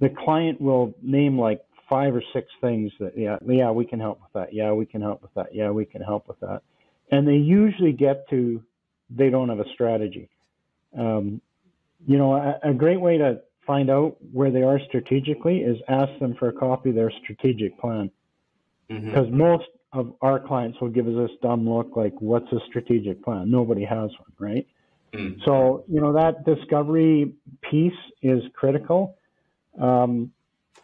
the 0.00 0.08
client 0.08 0.60
will 0.60 0.94
name 1.02 1.38
like 1.38 1.62
five 1.88 2.14
or 2.14 2.22
six 2.32 2.48
things 2.60 2.92
that 3.00 3.16
yeah 3.16 3.36
yeah 3.46 3.70
we 3.70 3.84
can 3.84 4.00
help 4.00 4.20
with 4.20 4.32
that. 4.34 4.54
Yeah 4.54 4.72
we 4.72 4.86
can 4.86 5.00
help 5.00 5.22
with 5.22 5.34
that. 5.34 5.54
Yeah 5.54 5.70
we 5.70 5.84
can 5.84 6.02
help 6.02 6.28
with 6.28 6.40
that. 6.40 6.62
And 7.10 7.26
they 7.26 7.36
usually 7.36 7.92
get 7.92 8.28
to 8.30 8.62
they 9.10 9.30
don't 9.30 9.48
have 9.48 9.60
a 9.60 9.68
strategy. 9.74 10.28
Um, 10.96 11.40
you 12.06 12.18
know 12.18 12.34
a, 12.34 12.70
a, 12.70 12.74
great 12.74 13.00
way 13.00 13.18
to 13.18 13.40
find 13.66 13.90
out 13.90 14.16
where 14.32 14.50
they 14.50 14.62
are 14.62 14.80
strategically 14.88 15.58
is 15.58 15.76
ask 15.88 16.18
them 16.18 16.34
for 16.38 16.48
a 16.48 16.52
copy 16.52 16.90
of 16.90 16.94
their 16.94 17.12
strategic 17.22 17.78
plan. 17.78 18.10
Because 18.88 19.26
mm-hmm. 19.26 19.38
most 19.38 19.64
of 19.92 20.14
our 20.22 20.40
clients 20.40 20.80
will 20.80 20.88
give 20.88 21.06
us 21.06 21.14
this 21.14 21.36
dumb 21.42 21.68
look 21.68 21.96
like 21.96 22.14
what's 22.20 22.50
a 22.52 22.58
strategic 22.68 23.22
plan 23.22 23.50
nobody 23.50 23.84
has 23.84 24.10
one 24.18 24.50
right 24.50 24.66
mm-hmm. 25.12 25.40
so 25.44 25.84
you 25.88 26.00
know 26.00 26.12
that 26.12 26.44
discovery 26.44 27.32
piece 27.70 27.92
is 28.22 28.42
critical 28.54 29.16
um, 29.80 30.32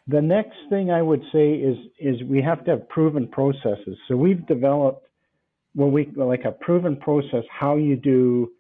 the 0.09 0.23
next 0.23 0.57
thing 0.71 0.91
I 0.91 1.03
would 1.03 1.23
say 1.33 1.53
is 1.53 1.77
is 1.99 2.23
we 2.23 2.41
have 2.43 2.65
to 2.65 2.73
have 2.73 2.88
proven 2.88 3.29
processes. 3.29 3.97
So 4.09 4.17
we've 4.17 4.45
developed 4.47 5.07
what 5.75 5.93
we 5.93 6.11
like 6.17 6.45
a 6.45 6.53
proven 6.53 6.97
process 6.97 7.45
how 7.50 7.77
you 7.77 7.95
do 7.97 8.50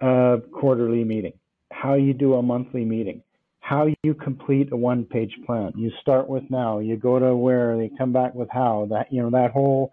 a 0.00 0.38
quarterly 0.52 1.04
meeting, 1.04 1.34
how 1.72 1.94
you 1.94 2.12
do 2.12 2.34
a 2.34 2.42
monthly 2.42 2.84
meeting, 2.84 3.22
how 3.68 3.86
you 4.02 4.14
complete 4.14 4.72
a 4.72 4.76
one-page 4.76 5.36
plan. 5.44 5.72
You 5.76 5.92
start 6.00 6.26
with 6.26 6.44
now, 6.48 6.78
you 6.78 6.96
go 6.96 7.18
to 7.18 7.36
where, 7.36 7.76
they 7.76 7.90
come 7.98 8.14
back 8.14 8.34
with 8.34 8.48
how. 8.50 8.86
That 8.88 9.12
you 9.12 9.22
know 9.22 9.30
that 9.30 9.50
whole 9.50 9.92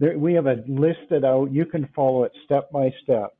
there, 0.00 0.18
we 0.18 0.34
have 0.34 0.48
it 0.48 0.68
listed 0.68 1.24
out. 1.24 1.52
You 1.52 1.64
can 1.64 1.88
follow 1.94 2.24
it 2.24 2.32
step 2.44 2.72
by 2.72 2.92
step 3.04 3.36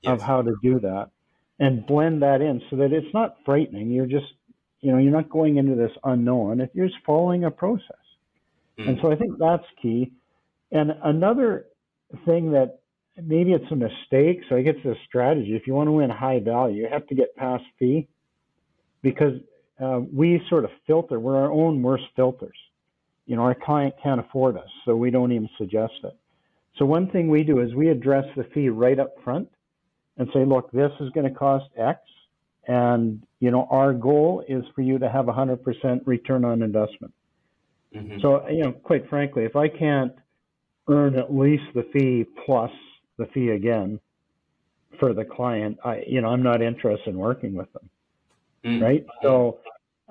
yes. 0.00 0.14
of 0.14 0.22
how 0.22 0.40
to 0.40 0.54
do 0.62 0.80
that 0.80 1.10
and 1.58 1.86
blend 1.86 2.22
that 2.22 2.40
in 2.40 2.62
so 2.70 2.76
that 2.76 2.92
it's 2.92 3.12
not 3.12 3.36
frightening. 3.44 3.90
You're 3.90 4.06
just 4.06 4.32
you 4.80 4.90
know, 4.90 4.98
you're 4.98 5.12
not 5.12 5.28
going 5.28 5.58
into 5.58 5.74
this 5.74 5.92
unknown. 6.02 6.60
If 6.60 6.70
You're 6.72 6.86
just 6.86 7.00
following 7.04 7.44
a 7.44 7.50
process. 7.50 8.04
Mm. 8.78 8.88
And 8.88 8.98
so 9.02 9.12
I 9.12 9.16
think 9.16 9.32
that's 9.38 9.64
key. 9.82 10.12
And 10.72 10.92
another 11.02 11.66
thing 12.24 12.52
that 12.52 12.80
maybe 13.22 13.52
it's 13.52 13.70
a 13.70 13.76
mistake, 13.76 14.40
so 14.48 14.56
I 14.56 14.62
get 14.62 14.82
to 14.82 14.88
the 14.88 14.96
strategy. 15.06 15.54
If 15.54 15.66
you 15.66 15.74
want 15.74 15.88
to 15.88 15.92
win 15.92 16.08
high 16.08 16.40
value, 16.40 16.82
you 16.82 16.88
have 16.90 17.06
to 17.08 17.14
get 17.14 17.36
past 17.36 17.64
fee 17.78 18.08
because 19.04 19.34
uh, 19.80 20.00
we 20.12 20.42
sort 20.48 20.64
of 20.64 20.70
filter. 20.86 21.20
We're 21.20 21.36
our 21.36 21.52
own 21.52 21.80
worst 21.82 22.04
filters. 22.16 22.56
You 23.26 23.36
know, 23.36 23.42
our 23.42 23.54
client 23.54 23.94
can't 24.02 24.18
afford 24.18 24.56
us, 24.56 24.68
so 24.84 24.96
we 24.96 25.10
don't 25.10 25.30
even 25.30 25.48
suggest 25.56 25.92
it. 26.02 26.16
So 26.78 26.84
one 26.84 27.08
thing 27.10 27.28
we 27.28 27.44
do 27.44 27.60
is 27.60 27.72
we 27.74 27.88
address 27.88 28.24
the 28.36 28.44
fee 28.52 28.68
right 28.68 28.98
up 28.98 29.14
front 29.22 29.48
and 30.16 30.28
say, 30.32 30.44
look, 30.44 30.72
this 30.72 30.90
is 31.00 31.10
going 31.10 31.28
to 31.32 31.38
cost 31.38 31.66
X. 31.76 32.00
And, 32.66 33.22
you 33.40 33.50
know, 33.50 33.68
our 33.70 33.92
goal 33.92 34.42
is 34.48 34.64
for 34.74 34.82
you 34.82 34.98
to 34.98 35.08
have 35.08 35.26
100% 35.26 36.00
return 36.06 36.44
on 36.44 36.62
investment. 36.62 37.12
Mm-hmm. 37.94 38.20
So, 38.20 38.48
you 38.48 38.62
know, 38.62 38.72
quite 38.72 39.08
frankly, 39.08 39.44
if 39.44 39.54
I 39.54 39.68
can't 39.68 40.12
earn 40.88 41.16
at 41.16 41.32
least 41.32 41.64
the 41.74 41.86
fee 41.92 42.24
plus 42.44 42.70
the 43.18 43.26
fee 43.26 43.50
again 43.50 44.00
for 44.98 45.12
the 45.12 45.24
client, 45.24 45.78
I, 45.84 46.02
you 46.06 46.20
know, 46.20 46.28
I'm 46.28 46.42
not 46.42 46.62
interested 46.62 47.10
in 47.10 47.18
working 47.18 47.54
with 47.54 47.72
them. 47.72 47.88
Mm-hmm. 48.64 48.82
Right. 48.82 49.06
So, 49.22 49.58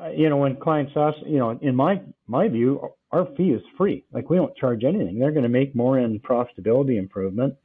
uh, 0.01 0.09
you 0.09 0.29
know, 0.29 0.37
when 0.37 0.55
clients 0.55 0.93
ask, 0.95 1.17
you 1.25 1.37
know, 1.37 1.51
in 1.61 1.75
my, 1.75 2.01
my 2.27 2.47
view, 2.47 2.89
our 3.11 3.27
fee 3.37 3.51
is 3.51 3.61
free. 3.77 4.05
Like 4.11 4.29
we 4.29 4.37
don't 4.37 4.55
charge 4.55 4.83
anything. 4.83 5.19
They're 5.19 5.31
going 5.31 5.43
to 5.43 5.49
make 5.49 5.75
more 5.75 5.99
in 5.99 6.19
profitability 6.19 6.97
improvement 6.97 7.55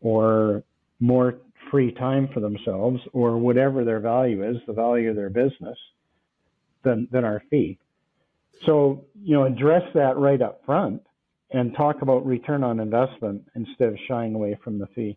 or 0.00 0.62
more 1.00 1.38
free 1.70 1.92
time 1.92 2.28
for 2.32 2.40
themselves 2.40 3.00
or 3.12 3.38
whatever 3.38 3.84
their 3.84 4.00
value 4.00 4.48
is, 4.48 4.56
the 4.66 4.72
value 4.72 5.10
of 5.10 5.16
their 5.16 5.30
business, 5.30 5.78
than, 6.82 7.08
than 7.10 7.24
our 7.24 7.42
fee. 7.50 7.78
So, 8.66 9.04
you 9.22 9.34
know, 9.34 9.44
address 9.44 9.82
that 9.94 10.16
right 10.16 10.40
up 10.40 10.62
front 10.64 11.02
and 11.50 11.74
talk 11.74 12.02
about 12.02 12.24
return 12.26 12.62
on 12.62 12.80
investment 12.80 13.44
instead 13.54 13.88
of 13.88 13.98
shying 14.08 14.34
away 14.34 14.58
from 14.62 14.78
the 14.78 14.86
fee. 14.88 15.16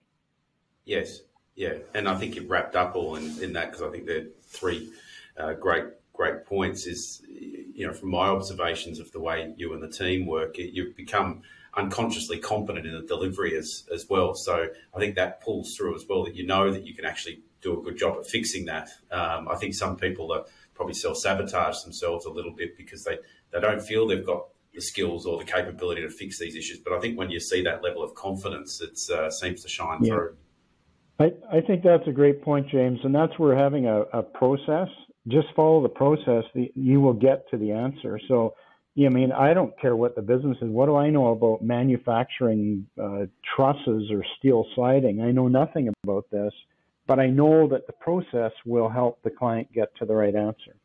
Yes, 0.85 1.21
yeah. 1.55 1.73
And 1.93 2.07
I 2.07 2.15
think 2.15 2.35
you've 2.35 2.49
wrapped 2.49 2.75
up 2.75 2.95
all 2.95 3.15
in, 3.15 3.43
in 3.43 3.53
that 3.53 3.71
because 3.71 3.83
I 3.83 3.91
think 3.91 4.05
they're 4.05 4.27
three 4.41 4.91
uh, 5.37 5.53
great 5.53 5.85
great 6.13 6.45
points 6.45 6.85
is 6.85 7.21
you 7.27 7.85
know 7.85 7.93
from 7.93 8.09
my 8.09 8.27
observations 8.27 8.99
of 8.99 9.11
the 9.11 9.19
way 9.19 9.53
you 9.57 9.73
and 9.73 9.83
the 9.83 9.89
team 9.89 10.25
work 10.25 10.55
you've 10.57 10.95
become 10.95 11.41
unconsciously 11.75 12.39
competent 12.39 12.85
in 12.85 12.93
the 12.93 13.05
delivery 13.05 13.57
as, 13.57 13.85
as 13.93 14.07
well. 14.09 14.33
So 14.33 14.67
I 14.93 14.99
think 14.99 15.15
that 15.15 15.41
pulls 15.41 15.75
through 15.75 15.95
as 15.95 16.05
well 16.07 16.23
that 16.23 16.35
you 16.35 16.45
know 16.45 16.71
that 16.71 16.85
you 16.85 16.93
can 16.93 17.05
actually 17.05 17.41
do 17.61 17.79
a 17.79 17.83
good 17.83 17.97
job 17.97 18.17
at 18.17 18.27
fixing 18.27 18.65
that. 18.65 18.89
Um, 19.11 19.47
I 19.49 19.55
think 19.55 19.73
some 19.73 19.97
people 19.97 20.31
are 20.31 20.45
probably 20.73 20.93
self 20.93 21.17
sabotage 21.17 21.81
themselves 21.83 22.25
a 22.25 22.29
little 22.29 22.51
bit 22.51 22.77
because 22.77 23.03
they, 23.03 23.17
they 23.51 23.59
don't 23.59 23.81
feel 23.81 24.07
they've 24.07 24.25
got 24.25 24.47
the 24.73 24.81
skills 24.81 25.25
or 25.25 25.37
the 25.37 25.45
capability 25.45 26.01
to 26.01 26.09
fix 26.09 26.39
these 26.39 26.55
issues. 26.55 26.79
But 26.79 26.93
I 26.93 26.99
think 26.99 27.17
when 27.17 27.29
you 27.29 27.39
see 27.39 27.63
that 27.63 27.83
level 27.83 28.03
of 28.03 28.13
confidence, 28.13 28.81
it 28.81 28.97
uh, 29.13 29.29
seems 29.29 29.61
to 29.63 29.69
shine 29.69 30.03
yeah. 30.03 30.13
through. 30.13 30.35
I, 31.19 31.31
I 31.51 31.61
think 31.61 31.83
that's 31.83 32.07
a 32.07 32.11
great 32.11 32.41
point, 32.41 32.67
James. 32.67 32.99
And 33.03 33.15
that's 33.15 33.39
where 33.39 33.55
having 33.57 33.85
a, 33.85 34.01
a 34.01 34.21
process, 34.21 34.89
just 35.27 35.47
follow 35.55 35.81
the 35.81 35.89
process, 35.89 36.43
the, 36.53 36.71
you 36.75 37.01
will 37.01 37.13
get 37.13 37.49
to 37.49 37.57
the 37.57 37.71
answer. 37.71 38.19
So 38.27 38.55
I 38.97 39.09
mean, 39.09 39.33
I 39.33 39.53
don't 39.53 39.77
care 39.79 39.95
what 39.95 40.15
the 40.15 40.21
business 40.21 40.57
is. 40.61 40.69
What 40.69 40.85
do 40.85 40.95
I 40.95 41.09
know 41.09 41.27
about 41.27 41.61
manufacturing 41.61 42.87
uh, 43.01 43.25
trusses 43.55 44.09
or 44.09 44.23
steel 44.37 44.65
siding? 44.73 45.21
I 45.21 45.31
know 45.31 45.49
nothing 45.49 45.91
about 46.03 46.29
this, 46.31 46.53
but 47.05 47.19
I 47.19 47.27
know 47.27 47.67
that 47.67 47.87
the 47.87 47.93
process 47.93 48.53
will 48.65 48.87
help 48.87 49.21
the 49.21 49.31
client 49.31 49.71
get 49.73 49.93
to 49.97 50.05
the 50.05 50.15
right 50.15 50.33
answer. 50.33 50.75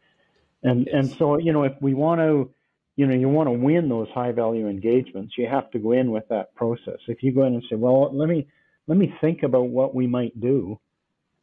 And 0.65 0.87
yes. 0.87 0.95
and 0.95 1.19
so 1.19 1.39
you 1.39 1.53
know, 1.53 1.63
if 1.63 1.75
we 1.81 1.95
want 1.95 2.21
to, 2.21 2.51
you 2.97 3.07
know, 3.07 3.15
you 3.15 3.29
want 3.29 3.47
to 3.47 3.53
win 3.53 3.89
those 3.89 4.09
high 4.13 4.33
value 4.33 4.69
engagements, 4.69 5.35
you 5.39 5.47
have 5.47 5.71
to 5.71 5.79
go 5.79 5.93
in 5.93 6.11
with 6.11 6.27
that 6.29 6.55
process. 6.57 6.99
If 7.07 7.23
you 7.23 7.33
go 7.33 7.45
in 7.45 7.55
and 7.55 7.65
say, 7.71 7.77
well, 7.77 8.11
let 8.13 8.29
me 8.29 8.49
let 8.89 8.99
me 8.99 9.15
think 9.21 9.45
about 9.45 9.69
what 9.69 9.95
we 9.95 10.09
might 10.09 10.39
do, 10.41 10.81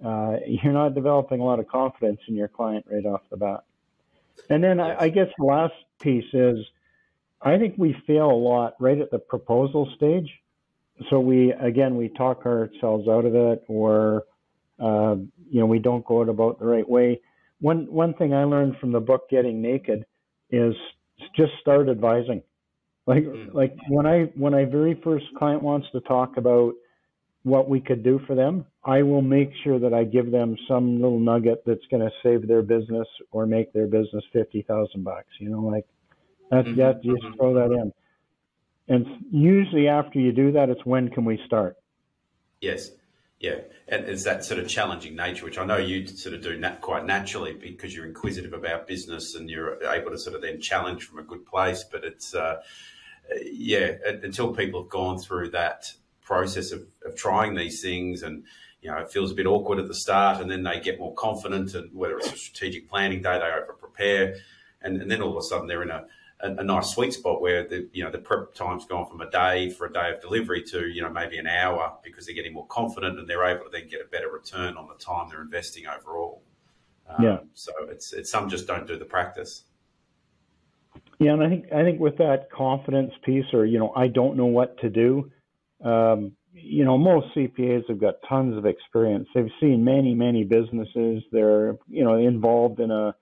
uh, 0.03 0.37
you're 0.45 0.73
not 0.73 0.95
developing 0.95 1.39
a 1.39 1.43
lot 1.43 1.59
of 1.59 1.67
confidence 1.67 2.19
in 2.27 2.35
your 2.35 2.47
client 2.47 2.85
right 2.89 3.05
off 3.05 3.21
the 3.29 3.37
bat. 3.37 3.63
And 4.49 4.63
then. 4.63 4.79
I, 4.79 5.05
I 5.05 5.09
guess 5.09 5.27
the 5.37 5.45
last 5.45 5.73
piece 5.99 6.31
is 6.33 6.57
I 7.41 7.57
think 7.57 7.75
we 7.77 7.95
fail 8.05 8.29
a 8.29 8.33
lot 8.33 8.75
right 8.79 8.99
at 8.99 9.11
the 9.11 9.19
proposal 9.19 9.89
stage. 9.95 10.29
So 11.09 11.19
we 11.19 11.51
again 11.51 11.95
we 11.95 12.09
talk 12.09 12.45
ourselves 12.45 13.07
out 13.07 13.25
of 13.25 13.35
it, 13.35 13.63
or 13.67 14.23
uh, 14.79 15.15
you 15.49 15.59
know 15.59 15.67
we 15.67 15.79
don't 15.79 16.05
go 16.05 16.23
it 16.23 16.29
about 16.29 16.59
the 16.59 16.65
right 16.65 16.87
way. 16.87 17.21
One 17.59 17.91
one 17.91 18.13
thing 18.15 18.33
I 18.33 18.43
learned 18.45 18.77
from 18.79 18.91
the 18.91 18.99
book 18.99 19.29
Getting 19.29 19.61
Naked 19.61 20.05
is 20.49 20.73
just 21.35 21.51
start 21.61 21.89
advising. 21.89 22.41
Like 23.05 23.23
mm. 23.23 23.53
like 23.53 23.75
when 23.89 24.07
I 24.07 24.23
when 24.35 24.55
I 24.55 24.65
very 24.65 24.99
first 25.03 25.25
client 25.37 25.61
wants 25.61 25.87
to 25.91 25.99
talk 26.01 26.37
about 26.37 26.73
what 27.47 27.69
we 27.69 27.79
could 27.79 28.03
do 28.03 28.19
for 28.27 28.35
them, 28.35 28.65
I 28.83 29.03
will 29.03 29.21
make 29.21 29.51
sure 29.63 29.79
that 29.79 29.93
I 29.93 30.03
give 30.03 30.31
them 30.31 30.55
some 30.67 31.01
little 31.01 31.19
nugget 31.19 31.63
that's 31.65 31.85
going 31.89 32.03
to 32.03 32.11
save 32.23 32.47
their 32.47 32.61
business 32.61 33.07
or 33.31 33.45
make 33.45 33.73
their 33.73 33.87
business 33.87 34.23
fifty 34.33 34.61
thousand 34.61 35.03
bucks. 35.03 35.29
You 35.39 35.49
know, 35.49 35.61
like 35.61 35.85
that's 36.51 36.67
mm-hmm. 36.67 36.79
that. 36.79 37.03
Just 37.03 37.23
throw 37.37 37.53
that 37.55 37.71
in. 37.71 37.93
And 38.89 39.05
usually 39.31 39.87
after 39.87 40.19
you 40.19 40.31
do 40.31 40.51
that, 40.53 40.69
it's 40.69 40.85
when 40.85 41.09
can 41.09 41.25
we 41.25 41.39
start? 41.45 41.77
Yes. 42.61 42.91
Yeah, 43.39 43.59
and 43.87 44.05
it's 44.05 44.23
that 44.23 44.43
sort 44.43 44.59
of 44.59 44.67
challenging 44.67 45.15
nature, 45.15 45.45
which 45.45 45.59
I 45.59 45.63
know 45.63 45.77
you 45.77 46.07
sort 46.07 46.33
of 46.33 46.41
do 46.41 46.57
nat- 46.57 46.81
quite 46.81 47.05
naturally 47.05 47.53
because 47.53 47.95
you're 47.95 48.07
inquisitive 48.07 48.51
about 48.51 48.87
business 48.87 49.35
and 49.35 49.47
you're 49.47 49.77
able 49.83 50.09
to 50.09 50.17
sort 50.17 50.35
of 50.35 50.41
then 50.41 50.59
challenge 50.59 51.03
from 51.03 51.19
a 51.19 51.23
good 51.23 51.45
place. 51.45 51.83
But 51.83 52.03
it's, 52.03 52.33
uh, 52.33 52.63
yeah, 53.43 53.91
until 54.23 54.55
people 54.55 54.81
have 54.81 54.89
gone 54.89 55.19
through 55.19 55.51
that 55.51 55.93
process 56.27 56.73
of, 56.73 56.85
of 57.05 57.15
trying 57.15 57.55
these 57.55 57.81
things 57.81 58.21
and 58.21 58.43
you 58.81 58.91
know 58.91 58.97
it 58.97 59.09
feels 59.09 59.31
a 59.31 59.33
bit 59.33 59.47
awkward 59.47 59.79
at 59.79 59.87
the 59.87 59.95
start 59.95 60.41
and 60.41 60.51
then 60.51 60.61
they 60.61 60.77
get 60.81 60.99
more 60.99 61.13
confident 61.15 61.73
and 61.73 61.89
whether 61.95 62.17
it's 62.17 62.33
a 62.33 62.35
strategic 62.35 62.89
planning 62.89 63.21
day 63.21 63.39
they 63.39 63.45
over 63.45 63.73
prepare 63.79 64.35
and, 64.81 65.01
and 65.01 65.09
then 65.09 65.21
all 65.21 65.31
of 65.31 65.37
a 65.37 65.41
sudden 65.41 65.67
they're 65.67 65.83
in 65.83 65.89
a, 65.89 66.05
a, 66.41 66.55
a, 66.57 66.63
nice 66.63 66.89
sweet 66.89 67.13
spot 67.13 67.39
where 67.39 67.65
the 67.65 67.87
you 67.93 68.03
know 68.03 68.11
the 68.11 68.17
prep 68.17 68.53
time's 68.53 68.85
gone 68.85 69.07
from 69.09 69.21
a 69.21 69.31
day 69.31 69.69
for 69.69 69.87
a 69.87 69.93
day 69.93 70.11
of 70.13 70.19
delivery 70.21 70.61
to 70.61 70.87
you 70.87 71.01
know 71.01 71.09
maybe 71.09 71.37
an 71.37 71.47
hour 71.47 71.93
because 72.03 72.25
they're 72.25 72.35
getting 72.35 72.53
more 72.53 72.67
confident 72.67 73.17
and 73.17 73.27
they're 73.27 73.45
able 73.45 73.63
to 73.63 73.69
then 73.71 73.87
get 73.87 74.01
a 74.01 74.09
better 74.09 74.29
return 74.29 74.75
on 74.75 74.85
the 74.89 75.01
time 75.01 75.29
they're 75.29 75.41
investing 75.41 75.85
overall. 75.87 76.43
Um, 77.07 77.23
yeah. 77.23 77.37
So 77.53 77.71
it's 77.89 78.11
it's 78.11 78.29
some 78.29 78.49
just 78.49 78.67
don't 78.67 78.85
do 78.85 78.99
the 78.99 79.05
practice. 79.05 79.63
Yeah, 81.19 81.31
and 81.33 81.41
I 81.41 81.47
think 81.47 81.71
I 81.73 81.83
think 81.83 82.01
with 82.01 82.17
that 82.17 82.51
confidence 82.51 83.13
piece, 83.23 83.53
or 83.53 83.65
you 83.65 83.79
know, 83.79 83.93
I 83.95 84.07
don't 84.07 84.35
know 84.35 84.45
what 84.45 84.77
to 84.79 84.89
do 84.89 85.31
um, 85.83 86.33
you 86.53 86.85
know, 86.85 86.97
most 86.97 87.27
CPAs 87.35 87.87
have 87.87 87.99
got 87.99 88.15
tons 88.27 88.57
of 88.57 88.65
experience. 88.65 89.27
They've 89.33 89.51
seen 89.59 89.83
many, 89.83 90.15
many 90.15 90.43
businesses. 90.43 91.23
They're, 91.31 91.77
you 91.87 92.03
know, 92.03 92.15
involved 92.15 92.79
in 92.79 92.91
a 92.91 93.15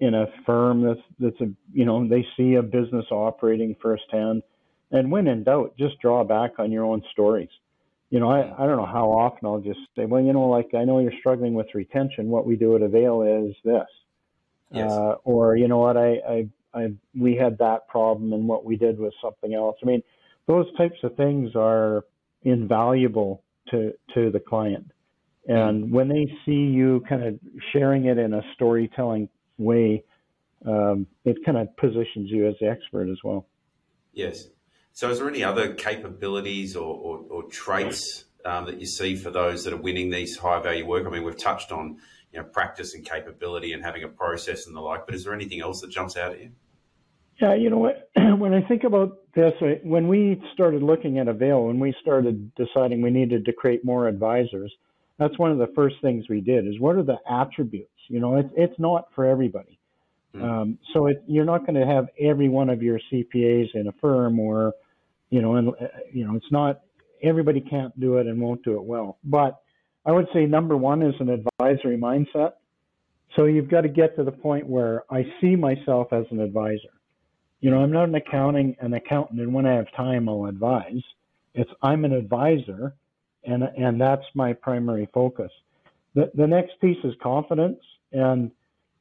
in 0.00 0.14
a 0.14 0.26
firm 0.44 0.82
that's 0.82 1.00
that's 1.18 1.40
a, 1.40 1.50
you 1.72 1.84
know, 1.84 2.06
they 2.06 2.26
see 2.36 2.54
a 2.54 2.62
business 2.62 3.06
operating 3.10 3.76
firsthand. 3.80 4.42
And 4.90 5.10
when 5.10 5.26
in 5.28 5.44
doubt, 5.44 5.74
just 5.78 5.98
draw 6.00 6.24
back 6.24 6.58
on 6.58 6.70
your 6.70 6.84
own 6.84 7.02
stories. 7.12 7.48
You 8.10 8.20
know, 8.20 8.30
I, 8.30 8.40
I 8.62 8.66
don't 8.66 8.76
know 8.76 8.86
how 8.86 9.10
often 9.10 9.46
I'll 9.46 9.60
just 9.60 9.80
say, 9.96 10.04
well, 10.04 10.22
you 10.22 10.32
know, 10.32 10.48
like 10.48 10.74
I 10.74 10.84
know 10.84 11.00
you're 11.00 11.18
struggling 11.18 11.54
with 11.54 11.66
retention. 11.74 12.28
What 12.28 12.46
we 12.46 12.54
do 12.54 12.76
at 12.76 12.82
Avail 12.82 13.22
is 13.22 13.56
this, 13.64 13.88
yes. 14.70 14.92
uh, 14.92 15.14
or 15.24 15.56
you 15.56 15.68
know 15.68 15.78
what, 15.78 15.96
I, 15.96 16.18
I 16.28 16.48
I 16.74 16.92
we 17.18 17.34
had 17.34 17.58
that 17.58 17.88
problem 17.88 18.32
and 18.32 18.46
what 18.46 18.64
we 18.64 18.76
did 18.76 18.98
was 18.98 19.12
something 19.22 19.54
else. 19.54 19.76
I 19.82 19.86
mean, 19.86 20.02
those 20.46 20.66
types 20.76 20.98
of 21.02 21.16
things 21.16 21.52
are 21.54 22.04
invaluable 22.42 23.42
to 23.70 23.92
to 24.14 24.30
the 24.30 24.40
client. 24.40 24.90
And 25.46 25.92
when 25.92 26.08
they 26.08 26.26
see 26.46 26.52
you 26.52 27.04
kind 27.08 27.22
of 27.22 27.38
sharing 27.72 28.06
it 28.06 28.16
in 28.16 28.32
a 28.32 28.40
storytelling 28.54 29.28
way, 29.58 30.02
um, 30.66 31.06
it 31.24 31.36
kind 31.44 31.58
of 31.58 31.76
positions 31.76 32.30
you 32.30 32.48
as 32.48 32.54
the 32.60 32.68
expert 32.68 33.10
as 33.10 33.18
well. 33.22 33.46
Yes. 34.14 34.48
So, 34.92 35.10
is 35.10 35.18
there 35.18 35.28
any 35.28 35.44
other 35.44 35.74
capabilities 35.74 36.76
or, 36.76 36.94
or, 36.94 37.18
or 37.28 37.42
traits 37.50 38.24
um, 38.44 38.66
that 38.66 38.80
you 38.80 38.86
see 38.86 39.16
for 39.16 39.30
those 39.30 39.64
that 39.64 39.74
are 39.74 39.80
winning 39.80 40.10
these 40.10 40.36
high 40.36 40.60
value 40.60 40.86
work? 40.86 41.06
I 41.06 41.10
mean, 41.10 41.24
we've 41.24 41.36
touched 41.36 41.72
on 41.72 41.98
you 42.32 42.38
know 42.38 42.44
practice 42.44 42.94
and 42.94 43.04
capability 43.04 43.72
and 43.72 43.82
having 43.82 44.04
a 44.04 44.08
process 44.08 44.66
and 44.66 44.74
the 44.74 44.80
like, 44.80 45.04
but 45.04 45.14
is 45.14 45.24
there 45.24 45.34
anything 45.34 45.60
else 45.60 45.80
that 45.80 45.90
jumps 45.90 46.16
out 46.16 46.32
at 46.32 46.40
you? 46.40 46.52
Yeah, 47.40 47.54
you 47.54 47.70
know 47.70 47.78
what? 47.78 48.10
When 48.38 48.52
I 48.52 48.62
think 48.66 48.84
about 48.84 49.18
this, 49.34 49.52
when 49.82 50.08
we 50.08 50.42
started 50.52 50.82
looking 50.82 51.18
at 51.18 51.28
Avail, 51.28 51.64
when 51.64 51.78
we 51.78 51.94
started 52.00 52.52
deciding 52.56 53.00
we 53.00 53.10
needed 53.10 53.44
to 53.44 53.52
create 53.52 53.84
more 53.84 54.08
advisors, 54.08 54.72
that's 55.18 55.38
one 55.38 55.50
of 55.50 55.58
the 55.58 55.68
first 55.74 55.96
things 56.02 56.24
we 56.28 56.40
did. 56.40 56.66
Is 56.66 56.80
what 56.80 56.96
are 56.96 57.02
the 57.02 57.18
attributes? 57.30 57.90
You 58.08 58.20
know, 58.20 58.36
it's 58.36 58.48
it's 58.56 58.78
not 58.78 59.08
for 59.14 59.24
everybody. 59.24 59.78
Mm. 60.34 60.42
Um, 60.42 60.78
so 60.92 61.06
it, 61.06 61.22
you're 61.26 61.44
not 61.44 61.66
going 61.66 61.80
to 61.80 61.86
have 61.86 62.08
every 62.20 62.48
one 62.48 62.68
of 62.70 62.82
your 62.82 62.98
CPAs 63.12 63.74
in 63.74 63.86
a 63.86 63.92
firm, 64.00 64.40
or 64.40 64.72
you 65.30 65.40
know, 65.40 65.56
and 65.56 65.68
uh, 65.68 65.86
you 66.12 66.26
know, 66.26 66.34
it's 66.34 66.50
not 66.50 66.80
everybody 67.22 67.60
can't 67.60 67.98
do 68.00 68.18
it 68.18 68.26
and 68.26 68.40
won't 68.40 68.62
do 68.64 68.74
it 68.74 68.82
well. 68.82 69.18
But 69.24 69.60
I 70.04 70.12
would 70.12 70.26
say 70.34 70.46
number 70.46 70.76
one 70.76 71.02
is 71.02 71.14
an 71.20 71.30
advisory 71.30 71.96
mindset. 71.96 72.52
So 73.36 73.44
you've 73.46 73.70
got 73.70 73.82
to 73.82 73.88
get 73.88 74.16
to 74.16 74.24
the 74.24 74.32
point 74.32 74.66
where 74.66 75.04
I 75.10 75.24
see 75.40 75.56
myself 75.56 76.12
as 76.12 76.24
an 76.30 76.40
advisor. 76.40 76.90
You 77.64 77.70
know, 77.70 77.78
I'm 77.78 77.92
not 77.92 78.10
an 78.10 78.14
accounting 78.14 78.76
an 78.80 78.92
accountant, 78.92 79.40
and 79.40 79.54
when 79.54 79.64
I 79.64 79.72
have 79.76 79.86
time, 79.96 80.28
I'll 80.28 80.44
advise. 80.44 81.00
It's 81.54 81.70
I'm 81.80 82.04
an 82.04 82.12
advisor, 82.12 82.94
and 83.42 83.62
and 83.62 83.98
that's 83.98 84.26
my 84.34 84.52
primary 84.52 85.08
focus. 85.14 85.50
The 86.14 86.30
the 86.34 86.46
next 86.46 86.78
piece 86.82 87.02
is 87.04 87.14
confidence, 87.22 87.80
and 88.12 88.50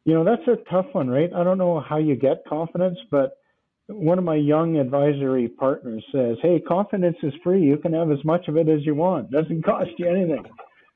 you 0.06 0.14
know 0.14 0.24
that's 0.24 0.48
a 0.48 0.64
tough 0.72 0.86
one, 0.94 1.10
right? 1.10 1.30
I 1.36 1.44
don't 1.44 1.58
know 1.58 1.82
how 1.82 1.98
you 1.98 2.16
get 2.16 2.46
confidence, 2.48 2.98
but 3.12 3.36
one 3.88 4.18
of 4.18 4.24
my 4.24 4.36
young 4.36 4.78
advisory 4.78 5.50
partners 5.50 6.06
says, 6.14 6.38
"Hey, 6.42 6.62
confidence 6.62 7.18
is 7.22 7.34
free. 7.44 7.64
You 7.64 7.76
can 7.76 7.92
have 7.92 8.12
as 8.12 8.24
much 8.24 8.48
of 8.48 8.56
it 8.56 8.70
as 8.70 8.86
you 8.86 8.96
want. 8.96 9.30
Doesn't 9.30 9.64
cost 9.66 9.90
you 9.98 10.08
anything." 10.08 10.46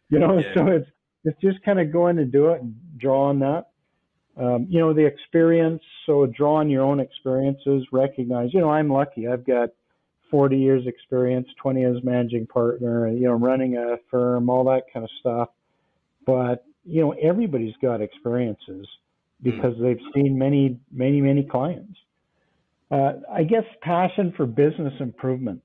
You 0.09 0.19
know, 0.19 0.37
yeah. 0.37 0.53
so 0.55 0.67
it's 0.67 0.89
it's 1.25 1.41
just 1.41 1.61
kind 1.65 1.81
of 1.81 1.91
going 1.91 2.15
to 2.15 2.23
do 2.23 2.51
it 2.51 2.61
and 2.61 2.73
draw 2.97 3.23
on 3.23 3.39
that. 3.39 3.71
Um, 4.39 4.67
you 4.69 4.79
know, 4.79 4.93
the 4.93 5.05
experience. 5.05 5.81
So 6.05 6.25
draw 6.27 6.57
on 6.57 6.69
your 6.69 6.83
own 6.83 6.99
experiences. 6.99 7.87
Recognize. 7.91 8.53
You 8.53 8.61
know, 8.61 8.69
I'm 8.69 8.89
lucky. 8.89 9.27
I've 9.27 9.45
got 9.45 9.69
40 10.29 10.57
years 10.57 10.83
experience, 10.85 11.47
20 11.61 11.85
as 11.85 12.03
managing 12.03 12.47
partner. 12.47 13.09
You 13.09 13.27
know, 13.27 13.33
running 13.33 13.77
a 13.77 13.97
firm, 14.11 14.49
all 14.49 14.63
that 14.65 14.83
kind 14.93 15.03
of 15.03 15.09
stuff. 15.19 15.49
But 16.25 16.65
you 16.85 17.01
know, 17.01 17.11
everybody's 17.13 17.75
got 17.81 18.01
experiences 18.01 18.87
because 19.41 19.75
mm. 19.75 19.81
they've 19.81 20.05
seen 20.13 20.37
many, 20.37 20.79
many, 20.91 21.19
many 21.21 21.43
clients 21.43 21.97
uh, 22.89 23.13
I 23.31 23.43
guess 23.43 23.63
passion 23.81 24.33
for 24.35 24.45
business 24.45 24.93
improvement. 24.99 25.61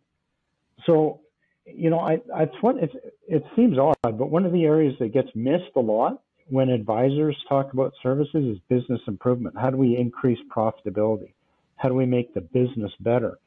So, 0.87 1.21
you 1.64 1.91
know, 1.91 2.00
I, 2.00 2.19
it's 2.41 2.55
what 2.61 2.76
it's, 2.76 2.95
it 3.29 3.45
seems 3.55 3.79
odd, 3.79 3.97
but 4.02 4.31
one 4.31 4.45
of 4.45 4.52
the 4.52 4.64
areas 4.64 4.95
that 4.99 5.12
gets 5.12 5.29
missed 5.35 5.71
a 5.76 5.81
lot 5.81 6.21
when 6.49 6.69
advisors 6.69 7.37
talk 7.49 7.73
about 7.73 7.93
services 8.03 8.57
is 8.57 8.59
business 8.69 9.01
improvement. 9.07 9.57
How 9.59 9.71
do 9.71 9.77
we 9.77 9.97
increase 9.97 10.39
profitability? 10.55 11.33
How 11.77 11.89
do 11.89 11.95
we 11.95 12.07
make 12.07 12.35
the 12.35 12.41
business 12.41 12.93
better? 13.01 13.39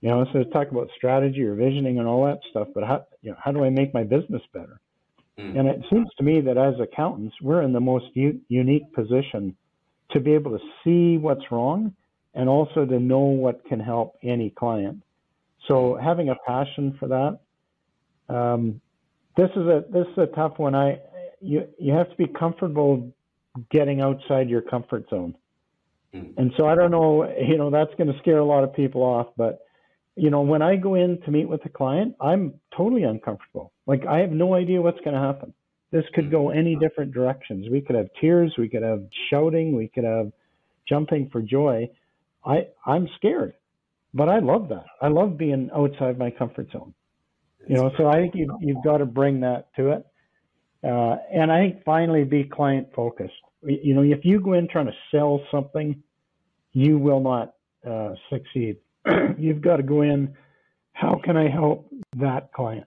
You 0.00 0.10
know, 0.10 0.26
so 0.32 0.42
talk 0.44 0.70
about 0.70 0.88
strategy 0.96 1.42
or 1.42 1.54
visioning 1.54 1.98
and 1.98 2.08
all 2.08 2.24
that 2.24 2.40
stuff, 2.50 2.68
but 2.74 2.84
how, 2.84 3.06
you 3.22 3.30
know, 3.30 3.36
how 3.42 3.52
do 3.52 3.64
I 3.64 3.70
make 3.70 3.92
my 3.92 4.02
business 4.02 4.42
better? 4.52 4.80
Mm. 5.38 5.58
And 5.58 5.68
it 5.68 5.82
seems 5.90 6.08
to 6.16 6.24
me 6.24 6.40
that 6.40 6.56
as 6.56 6.74
accountants, 6.80 7.36
we're 7.42 7.62
in 7.62 7.72
the 7.72 7.80
most 7.80 8.06
u- 8.14 8.40
unique 8.48 8.90
position 8.94 9.54
to 10.12 10.20
be 10.20 10.32
able 10.32 10.58
to 10.58 10.64
see 10.82 11.18
what's 11.18 11.44
wrong 11.50 11.94
and 12.34 12.48
also 12.48 12.86
to 12.86 12.98
know 12.98 13.18
what 13.18 13.64
can 13.66 13.80
help 13.80 14.16
any 14.22 14.50
client. 14.50 15.02
So 15.68 15.98
having 16.02 16.30
a 16.30 16.36
passion 16.46 16.96
for 16.98 17.08
that. 17.08 18.34
Um, 18.34 18.80
this 19.36 19.50
is 19.50 19.66
a 19.66 19.84
this 19.92 20.06
is 20.12 20.18
a 20.18 20.26
tough 20.26 20.58
one. 20.58 20.74
I 20.74 20.98
you 21.40 21.66
you 21.78 21.92
have 21.92 22.10
to 22.10 22.16
be 22.16 22.26
comfortable 22.26 23.12
getting 23.70 24.00
outside 24.00 24.48
your 24.48 24.62
comfort 24.62 25.08
zone. 25.10 25.34
Mm. 26.14 26.34
And 26.36 26.52
so 26.56 26.66
I 26.66 26.74
don't 26.74 26.90
know, 26.90 27.28
you 27.38 27.58
know, 27.58 27.70
that's 27.70 27.92
going 27.96 28.12
to 28.12 28.18
scare 28.20 28.38
a 28.38 28.44
lot 28.44 28.64
of 28.64 28.74
people 28.74 29.02
off, 29.02 29.28
but 29.36 29.60
you 30.16 30.30
know, 30.30 30.42
when 30.42 30.60
I 30.60 30.76
go 30.76 30.96
in 30.96 31.20
to 31.22 31.30
meet 31.30 31.48
with 31.48 31.64
a 31.64 31.68
client, 31.68 32.14
I'm 32.20 32.54
totally 32.76 33.04
uncomfortable. 33.04 33.72
Like 33.86 34.06
I 34.06 34.18
have 34.18 34.30
no 34.30 34.54
idea 34.54 34.80
what's 34.82 35.00
going 35.00 35.14
to 35.14 35.20
happen. 35.20 35.54
This 35.92 36.04
could 36.14 36.30
go 36.30 36.50
any 36.50 36.76
different 36.76 37.12
directions. 37.12 37.68
We 37.70 37.80
could 37.80 37.96
have 37.96 38.08
tears, 38.20 38.52
we 38.58 38.68
could 38.68 38.82
have 38.82 39.04
shouting, 39.28 39.74
we 39.74 39.88
could 39.88 40.04
have 40.04 40.30
jumping 40.88 41.30
for 41.30 41.42
joy. 41.42 41.88
I 42.44 42.68
I'm 42.86 43.08
scared, 43.16 43.54
but 44.14 44.28
I 44.28 44.38
love 44.38 44.68
that. 44.68 44.86
I 45.00 45.08
love 45.08 45.36
being 45.36 45.70
outside 45.74 46.18
my 46.18 46.30
comfort 46.30 46.68
zone. 46.72 46.94
You 47.66 47.76
know, 47.76 47.90
so 47.98 48.06
I 48.08 48.16
think 48.16 48.34
you 48.34 48.56
you've 48.60 48.82
got 48.84 48.98
to 48.98 49.06
bring 49.06 49.40
that 49.40 49.74
to 49.76 49.90
it, 49.90 50.06
uh, 50.82 51.16
and 51.32 51.52
I 51.52 51.60
think 51.60 51.84
finally 51.84 52.24
be 52.24 52.44
client 52.44 52.88
focused. 52.94 53.34
You 53.62 53.94
know, 53.94 54.02
if 54.02 54.24
you 54.24 54.40
go 54.40 54.54
in 54.54 54.68
trying 54.68 54.86
to 54.86 54.94
sell 55.10 55.42
something, 55.50 56.02
you 56.72 56.98
will 56.98 57.20
not 57.20 57.54
uh, 57.88 58.14
succeed. 58.30 58.76
you've 59.38 59.60
got 59.60 59.76
to 59.76 59.82
go 59.82 60.02
in. 60.02 60.34
How 60.92 61.20
can 61.22 61.36
I 61.36 61.48
help 61.48 61.90
that 62.16 62.52
client? 62.52 62.86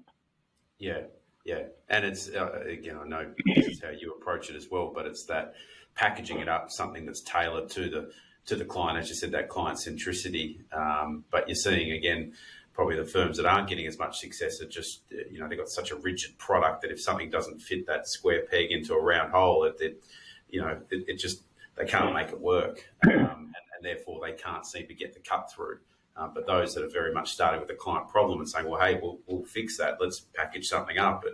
Yeah, 0.79 1.01
yeah, 1.45 1.63
and 1.89 2.05
it's 2.05 2.29
uh, 2.29 2.63
again, 2.67 2.97
I 3.03 3.07
know 3.07 3.31
this 3.55 3.67
is 3.67 3.81
how 3.81 3.89
you 3.89 4.13
approach 4.19 4.49
it 4.49 4.55
as 4.55 4.67
well, 4.69 4.91
but 4.93 5.05
it's 5.05 5.25
that 5.25 5.53
packaging 5.95 6.39
it 6.39 6.49
up 6.49 6.69
something 6.69 7.05
that's 7.05 7.21
tailored 7.21 7.69
to 7.71 7.89
the 7.89 8.11
to 8.45 8.55
the 8.55 8.65
client, 8.65 8.99
as 8.99 9.09
you 9.09 9.15
said, 9.15 9.31
that 9.31 9.49
client 9.49 9.79
centricity. 9.79 10.59
Um, 10.73 11.23
but 11.31 11.47
you're 11.47 11.55
seeing 11.55 11.91
again, 11.91 12.33
probably 12.73 12.95
the 12.95 13.05
firms 13.05 13.37
that 13.37 13.45
aren't 13.45 13.69
getting 13.69 13.85
as 13.85 13.99
much 13.99 14.19
success 14.19 14.59
are 14.61 14.67
just, 14.67 15.03
you 15.31 15.39
know, 15.39 15.47
they've 15.47 15.57
got 15.57 15.69
such 15.69 15.91
a 15.91 15.95
rigid 15.95 16.37
product 16.39 16.81
that 16.81 16.91
if 16.91 16.99
something 16.99 17.29
doesn't 17.29 17.61
fit 17.61 17.85
that 17.85 18.07
square 18.07 18.43
peg 18.49 18.71
into 18.71 18.93
a 18.93 19.01
round 19.01 19.31
hole, 19.31 19.63
it, 19.65 19.77
it 19.79 20.03
you 20.49 20.59
know, 20.59 20.79
it, 20.89 21.05
it, 21.07 21.15
just, 21.15 21.43
they 21.75 21.85
can't 21.85 22.13
make 22.13 22.29
it 22.29 22.39
work. 22.39 22.89
Um, 23.03 23.11
and, 23.19 23.65
and, 23.75 23.83
therefore 23.83 24.21
they 24.25 24.33
can't 24.33 24.65
seem 24.65 24.87
to 24.87 24.93
get 24.93 25.13
the 25.13 25.19
cut 25.19 25.51
through. 25.51 25.79
Um, 26.15 26.31
but 26.33 26.47
those 26.47 26.73
that 26.73 26.83
are 26.83 26.89
very 26.89 27.13
much 27.13 27.31
starting 27.31 27.59
with 27.61 27.69
a 27.69 27.75
client 27.75 28.07
problem 28.09 28.39
and 28.39 28.49
saying, 28.49 28.67
well, 28.67 28.79
hey, 28.79 28.99
we'll, 29.01 29.19
we'll 29.27 29.43
fix 29.43 29.77
that. 29.77 29.97
Let's 29.99 30.21
package 30.33 30.67
something 30.67 30.97
up. 30.97 31.21
But, 31.23 31.33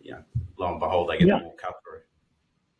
you 0.00 0.12
know, 0.12 0.22
lo 0.58 0.70
and 0.70 0.80
behold, 0.80 1.10
they 1.10 1.18
get 1.18 1.28
yeah. 1.28 1.38
the 1.38 1.44
more 1.44 1.54
cut 1.56 1.74
through. 1.84 2.00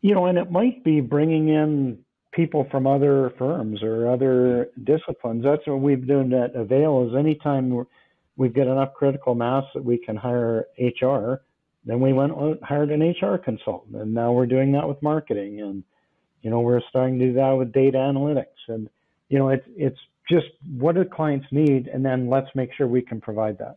You 0.01 0.15
know, 0.15 0.27
and 0.27 0.39
it 0.39 0.51
might 0.51 0.83
be 0.83 1.01
bringing 1.01 1.49
in 1.49 1.99
people 2.33 2.67
from 2.71 2.87
other 2.87 3.33
firms 3.39 3.83
or 3.83 4.11
other 4.11 4.71
disciplines. 4.85 5.45
That's 5.45 5.67
what 5.67 5.81
we've 5.81 6.07
done 6.07 6.33
at 6.33 6.57
Avail 6.57 7.09
is 7.09 7.17
anytime 7.17 7.87
we've 8.37 8.55
got 8.55 8.67
enough 8.67 8.95
critical 8.95 9.35
mass 9.35 9.65
that 9.75 9.85
we 9.85 9.99
can 9.99 10.17
hire 10.17 10.67
HR, 10.79 11.43
then 11.85 12.01
we 12.01 12.13
went 12.13 12.33
hired 12.63 12.91
an 12.91 13.03
HR 13.03 13.37
consultant. 13.37 13.97
And 13.97 14.15
now 14.15 14.33
we're 14.33 14.47
doing 14.47 14.73
that 14.73 14.89
with 14.89 15.01
marketing. 15.03 15.61
And, 15.61 15.85
you 16.43 16.51
know, 16.51 16.61
we're 16.61 16.81
starting 16.89 17.19
to 17.19 17.27
do 17.27 17.33
that 17.35 17.53
with 17.53 17.73
data 17.73 17.99
analytics. 17.99 18.69
And, 18.69 18.89
you 19.29 19.39
know, 19.39 19.51
it's, 19.51 19.67
it's 19.77 19.99
just 20.29 20.47
what 20.77 20.95
do 20.95 21.05
clients 21.05 21.47
need? 21.51 21.89
And 21.89 22.05
then 22.05 22.31
let's 22.31 22.49
make 22.55 22.73
sure 22.75 22.87
we 22.87 23.03
can 23.03 23.21
provide 23.21 23.59
that. 23.59 23.77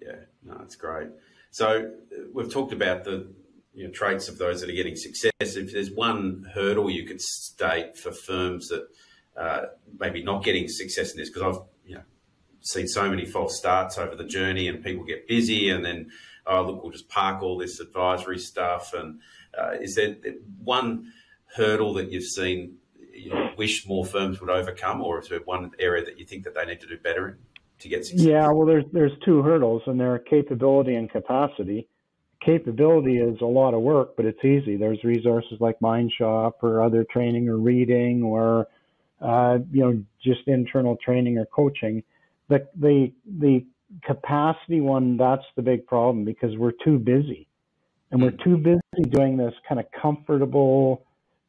Yeah, 0.00 0.16
no, 0.44 0.56
that's 0.58 0.76
great. 0.76 1.08
So 1.50 1.90
uh, 2.12 2.16
we've 2.34 2.50
talked 2.50 2.72
about 2.72 3.04
the 3.04 3.28
you 3.76 3.84
know, 3.84 3.90
traits 3.92 4.28
of 4.28 4.38
those 4.38 4.60
that 4.60 4.70
are 4.70 4.74
getting 4.74 4.96
success. 4.96 5.32
If 5.40 5.72
there's 5.72 5.90
one 5.90 6.50
hurdle 6.54 6.90
you 6.90 7.04
could 7.04 7.20
state 7.20 7.96
for 7.96 8.10
firms 8.10 8.68
that 8.68 8.88
uh, 9.36 9.66
maybe 10.00 10.22
not 10.22 10.42
getting 10.42 10.66
success 10.66 11.12
in 11.12 11.18
this, 11.18 11.28
because 11.28 11.56
I've 11.56 11.62
you 11.86 11.94
know 11.96 12.02
seen 12.62 12.88
so 12.88 13.08
many 13.08 13.26
false 13.26 13.58
starts 13.58 13.98
over 13.98 14.16
the 14.16 14.24
journey, 14.24 14.66
and 14.66 14.82
people 14.82 15.04
get 15.04 15.28
busy, 15.28 15.68
and 15.68 15.84
then 15.84 16.10
oh 16.46 16.62
look, 16.62 16.82
we'll 16.82 16.92
just 16.92 17.10
park 17.10 17.42
all 17.42 17.58
this 17.58 17.78
advisory 17.78 18.38
stuff. 18.38 18.94
And 18.94 19.20
uh, 19.56 19.72
is 19.78 19.94
there 19.94 20.16
one 20.64 21.12
hurdle 21.54 21.92
that 21.94 22.10
you've 22.10 22.24
seen 22.24 22.78
you 23.12 23.30
know, 23.30 23.50
wish 23.58 23.86
more 23.86 24.06
firms 24.06 24.40
would 24.40 24.50
overcome, 24.50 25.02
or 25.02 25.20
is 25.20 25.28
there 25.28 25.40
one 25.40 25.70
area 25.78 26.02
that 26.02 26.18
you 26.18 26.24
think 26.24 26.44
that 26.44 26.54
they 26.54 26.64
need 26.64 26.80
to 26.80 26.86
do 26.86 26.96
better 26.96 27.28
in 27.28 27.36
to 27.80 27.88
get 27.90 28.06
success? 28.06 28.26
Yeah, 28.26 28.48
well, 28.48 28.66
there's 28.66 28.84
there's 28.92 29.12
two 29.22 29.42
hurdles, 29.42 29.82
and 29.84 30.00
they're 30.00 30.18
capability 30.18 30.94
and 30.94 31.10
capacity 31.10 31.88
capability 32.46 33.18
is 33.18 33.40
a 33.42 33.46
lot 33.46 33.74
of 33.74 33.80
work, 33.80 34.16
but 34.16 34.24
it's 34.24 34.44
easy. 34.44 34.76
There's 34.76 35.02
resources 35.04 35.58
like 35.60 35.78
MindShop 35.80 36.52
or 36.62 36.82
other 36.82 37.04
training 37.12 37.48
or 37.48 37.56
reading 37.56 38.22
or 38.22 38.68
uh, 39.20 39.58
you 39.72 39.82
know 39.82 40.02
just 40.24 40.46
internal 40.46 40.96
training 41.04 41.36
or 41.38 41.46
coaching. 41.46 42.02
The 42.48 42.66
the 42.80 43.12
the 43.40 43.66
capacity 44.04 44.80
one 44.80 45.16
that's 45.16 45.44
the 45.56 45.62
big 45.62 45.86
problem 45.86 46.24
because 46.24 46.56
we're 46.56 46.78
too 46.84 46.98
busy, 46.98 47.48
and 48.10 48.22
we're 48.22 48.38
too 48.44 48.56
busy 48.56 49.10
doing 49.10 49.36
this 49.36 49.54
kind 49.68 49.80
of 49.80 49.86
comfortable, 50.00 51.04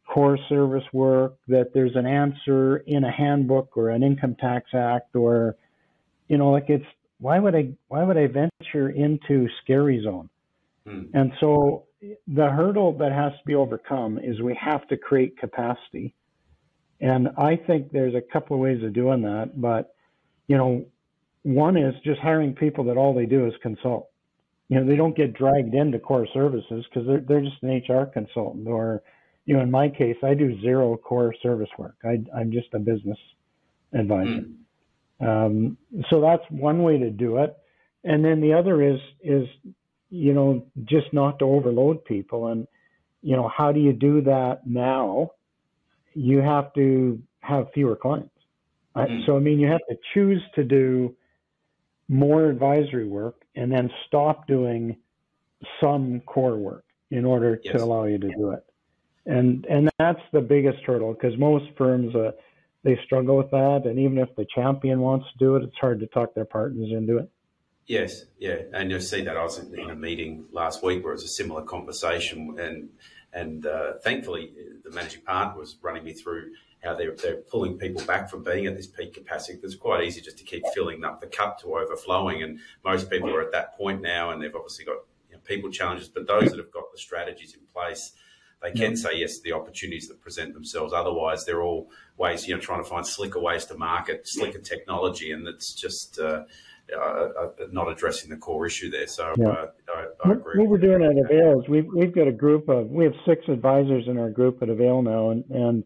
core 0.07 0.37
service 0.49 0.83
work, 0.93 1.35
that 1.47 1.73
there's 1.73 1.95
an 1.95 2.05
answer 2.05 2.77
in 2.87 3.03
a 3.03 3.11
handbook 3.11 3.75
or 3.75 3.89
an 3.89 4.03
income 4.03 4.35
tax 4.39 4.71
act 4.73 5.15
or, 5.15 5.55
you 6.27 6.37
know, 6.37 6.51
like 6.51 6.65
it's, 6.69 6.85
why 7.19 7.39
would 7.39 7.55
I, 7.55 7.69
why 7.87 8.03
would 8.03 8.17
I 8.17 8.27
venture 8.27 8.89
into 8.89 9.47
scary 9.63 10.01
zone? 10.03 10.29
Hmm. 10.87 11.03
And 11.13 11.31
so 11.39 11.85
the 12.01 12.49
hurdle 12.49 12.97
that 12.99 13.11
has 13.11 13.33
to 13.33 13.45
be 13.45 13.55
overcome 13.55 14.19
is 14.19 14.41
we 14.41 14.57
have 14.59 14.87
to 14.87 14.97
create 14.97 15.37
capacity. 15.37 16.13
And 17.01 17.29
I 17.37 17.55
think 17.55 17.91
there's 17.91 18.15
a 18.15 18.21
couple 18.21 18.55
of 18.55 18.61
ways 18.61 18.83
of 18.83 18.93
doing 18.93 19.21
that, 19.23 19.59
but 19.59 19.93
you 20.47 20.57
know, 20.57 20.85
one 21.43 21.77
is 21.77 21.93
just 22.03 22.19
hiring 22.21 22.53
people 22.53 22.85
that 22.85 22.97
all 22.97 23.13
they 23.13 23.25
do 23.25 23.45
is 23.45 23.53
consult. 23.61 24.09
You 24.69 24.79
know, 24.79 24.87
they 24.87 24.95
don't 24.95 25.15
get 25.15 25.33
dragged 25.33 25.73
into 25.73 25.99
core 25.99 26.27
services 26.33 26.85
because 26.89 27.07
they're 27.07 27.21
they're 27.21 27.41
just 27.41 27.61
an 27.63 27.81
HR 27.87 28.05
consultant 28.05 28.67
or, 28.67 29.03
you 29.45 29.55
know, 29.55 29.61
in 29.61 29.71
my 29.71 29.89
case, 29.89 30.17
I 30.23 30.33
do 30.33 30.59
zero 30.61 30.97
core 30.97 31.33
service 31.41 31.69
work. 31.77 31.95
I, 32.03 32.23
I'm 32.37 32.51
just 32.51 32.67
a 32.73 32.79
business 32.79 33.17
advisor. 33.93 34.45
Mm. 35.21 35.25
Um, 35.47 35.77
so 36.09 36.21
that's 36.21 36.43
one 36.49 36.83
way 36.83 36.97
to 36.99 37.09
do 37.09 37.37
it. 37.37 37.55
And 38.03 38.23
then 38.23 38.41
the 38.41 38.53
other 38.53 38.81
is 38.81 38.99
is 39.21 39.47
you 40.09 40.33
know 40.33 40.65
just 40.85 41.11
not 41.13 41.39
to 41.39 41.45
overload 41.45 42.03
people. 42.05 42.47
And 42.47 42.67
you 43.21 43.35
know, 43.35 43.49
how 43.55 43.71
do 43.71 43.79
you 43.79 43.93
do 43.93 44.21
that 44.21 44.61
now? 44.65 45.31
You 46.13 46.39
have 46.39 46.73
to 46.73 47.21
have 47.41 47.67
fewer 47.73 47.95
clients. 47.95 48.31
Mm. 48.95 49.25
So 49.25 49.35
I 49.35 49.39
mean, 49.39 49.59
you 49.59 49.67
have 49.67 49.85
to 49.89 49.97
choose 50.13 50.41
to 50.55 50.63
do 50.63 51.15
more 52.09 52.49
advisory 52.49 53.07
work 53.07 53.43
and 53.55 53.71
then 53.71 53.91
stop 54.07 54.47
doing 54.47 54.97
some 55.81 56.21
core 56.21 56.57
work 56.57 56.85
in 57.11 57.25
order 57.25 57.59
yes. 57.63 57.75
to 57.75 57.83
allow 57.83 58.05
you 58.05 58.17
to 58.17 58.29
do 58.29 58.51
it. 58.51 58.65
And 59.25 59.65
and 59.65 59.89
that's 59.99 60.21
the 60.31 60.41
biggest 60.41 60.83
hurdle 60.85 61.13
because 61.13 61.37
most 61.37 61.65
firms 61.77 62.15
uh, 62.15 62.31
they 62.83 62.97
struggle 63.05 63.35
with 63.37 63.51
that, 63.51 63.81
and 63.85 63.99
even 63.99 64.17
if 64.17 64.33
the 64.35 64.45
champion 64.55 65.01
wants 65.01 65.25
to 65.33 65.37
do 65.37 65.55
it, 65.57 65.63
it's 65.63 65.75
hard 65.79 65.99
to 65.99 66.07
talk 66.07 66.33
their 66.33 66.45
partners 66.45 66.89
into 66.91 67.17
it. 67.17 67.29
Yes, 67.87 68.25
yeah, 68.37 68.63
and 68.73 68.91
you'll 68.91 68.99
see 68.99 69.23
that 69.23 69.37
I 69.37 69.43
was 69.43 69.59
in 69.59 69.89
a 69.89 69.95
meeting 69.95 70.45
last 70.51 70.83
week 70.83 71.03
where 71.03 71.13
it 71.13 71.15
was 71.15 71.23
a 71.23 71.29
similar 71.29 71.61
conversation, 71.61 72.57
and 72.59 72.89
and 73.33 73.65
uh, 73.65 73.93
thankfully 74.03 74.51
the 74.83 74.91
managing 74.91 75.21
partner 75.21 75.59
was 75.59 75.77
running 75.81 76.03
me 76.03 76.13
through 76.13 76.51
how 76.83 76.95
they're, 76.95 77.15
they're 77.15 77.37
pulling 77.37 77.77
people 77.77 78.03
back 78.05 78.29
from 78.29 78.43
being 78.43 78.65
at 78.65 78.75
this 78.75 78.87
peak 78.87 79.13
capacity. 79.13 79.59
It's 79.63 79.75
quite 79.75 80.03
easy 80.03 80.21
just 80.21 80.37
to 80.37 80.43
keep 80.43 80.63
filling 80.73 81.03
up 81.03 81.21
the 81.21 81.27
cup 81.27 81.59
to 81.61 81.75
overflowing. 81.75 82.43
And 82.43 82.59
most 82.83 83.09
people 83.09 83.33
are 83.33 83.41
at 83.41 83.51
that 83.51 83.77
point 83.77 84.01
now, 84.01 84.29
and 84.29 84.41
they've 84.41 84.55
obviously 84.55 84.85
got 84.85 84.97
you 85.29 85.35
know, 85.35 85.41
people 85.43 85.71
challenges. 85.71 86.07
But 86.07 86.27
those 86.27 86.51
that 86.51 86.57
have 86.57 86.71
got 86.71 86.91
the 86.91 86.97
strategies 86.97 87.53
in 87.55 87.61
place, 87.73 88.13
they 88.61 88.71
can 88.71 88.95
say 88.95 89.17
yes 89.17 89.37
to 89.37 89.43
the 89.43 89.53
opportunities 89.53 90.07
that 90.07 90.21
present 90.21 90.53
themselves. 90.53 90.93
Otherwise, 90.93 91.45
they're 91.45 91.63
all 91.63 91.89
ways, 92.17 92.47
you 92.47 92.55
know, 92.55 92.61
trying 92.61 92.83
to 92.83 92.89
find 92.89 93.05
slicker 93.05 93.39
ways 93.39 93.65
to 93.65 93.77
market, 93.77 94.21
slicker 94.27 94.59
technology, 94.59 95.31
and 95.31 95.47
it's 95.47 95.73
just. 95.73 96.19
Uh, 96.19 96.43
uh, 96.95 96.99
uh, 96.99 97.49
not 97.71 97.89
addressing 97.89 98.29
the 98.29 98.37
core 98.37 98.65
issue 98.65 98.89
there. 98.89 99.07
So 99.07 99.33
yeah. 99.37 99.47
uh, 99.47 99.67
I, 99.89 100.05
I, 100.25 100.31
agree. 100.33 100.59
What 100.59 100.69
we're 100.69 100.77
doing 100.77 101.03
at 101.03 101.17
Avail 101.17 101.61
is 101.61 101.67
we've 101.67 101.87
we've 101.93 102.13
got 102.13 102.27
a 102.27 102.31
group 102.31 102.69
of 102.69 102.89
we 102.89 103.03
have 103.03 103.13
six 103.25 103.47
advisors 103.47 104.07
in 104.07 104.17
our 104.17 104.29
group 104.29 104.61
at 104.61 104.69
Avail 104.69 105.01
now, 105.01 105.31
and 105.31 105.43
and 105.49 105.83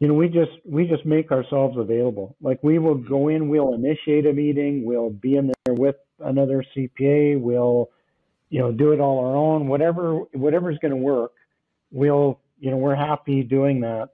you 0.00 0.08
know, 0.08 0.14
we 0.14 0.28
just 0.28 0.52
we 0.64 0.86
just 0.86 1.04
make 1.04 1.30
ourselves 1.30 1.76
available. 1.76 2.34
Like 2.40 2.58
we 2.62 2.78
will 2.78 2.94
go 2.94 3.28
in, 3.28 3.50
we'll 3.50 3.74
initiate 3.74 4.26
a 4.26 4.32
meeting, 4.32 4.84
we'll 4.84 5.10
be 5.10 5.36
in 5.36 5.52
there 5.64 5.74
with 5.74 5.96
another 6.18 6.64
CPA, 6.74 7.38
we'll, 7.38 7.90
you 8.48 8.60
know, 8.60 8.72
do 8.72 8.92
it 8.92 9.00
all 9.00 9.18
our 9.18 9.36
own, 9.36 9.68
whatever 9.68 10.20
whatever's 10.32 10.78
going 10.78 10.92
to 10.92 10.96
work. 10.96 11.32
We'll, 11.92 12.40
you 12.58 12.70
know, 12.70 12.78
we're 12.78 12.94
happy 12.94 13.42
doing 13.42 13.82
that. 13.82 14.08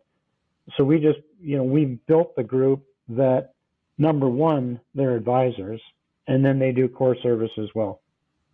So 0.77 0.83
we 0.83 0.99
just, 0.99 1.21
you 1.41 1.57
know, 1.57 1.63
we 1.63 2.01
built 2.09 2.35
the 2.35 2.43
group 2.43 2.83
that 3.11 3.53
number 3.97 4.29
one, 4.29 4.81
they're 4.97 5.15
advisors, 5.15 5.81
and 6.27 6.45
then 6.45 6.59
they 6.59 6.73
do 6.73 6.89
core 6.89 7.17
service 7.23 7.53
as 7.59 7.69
well. 7.75 8.01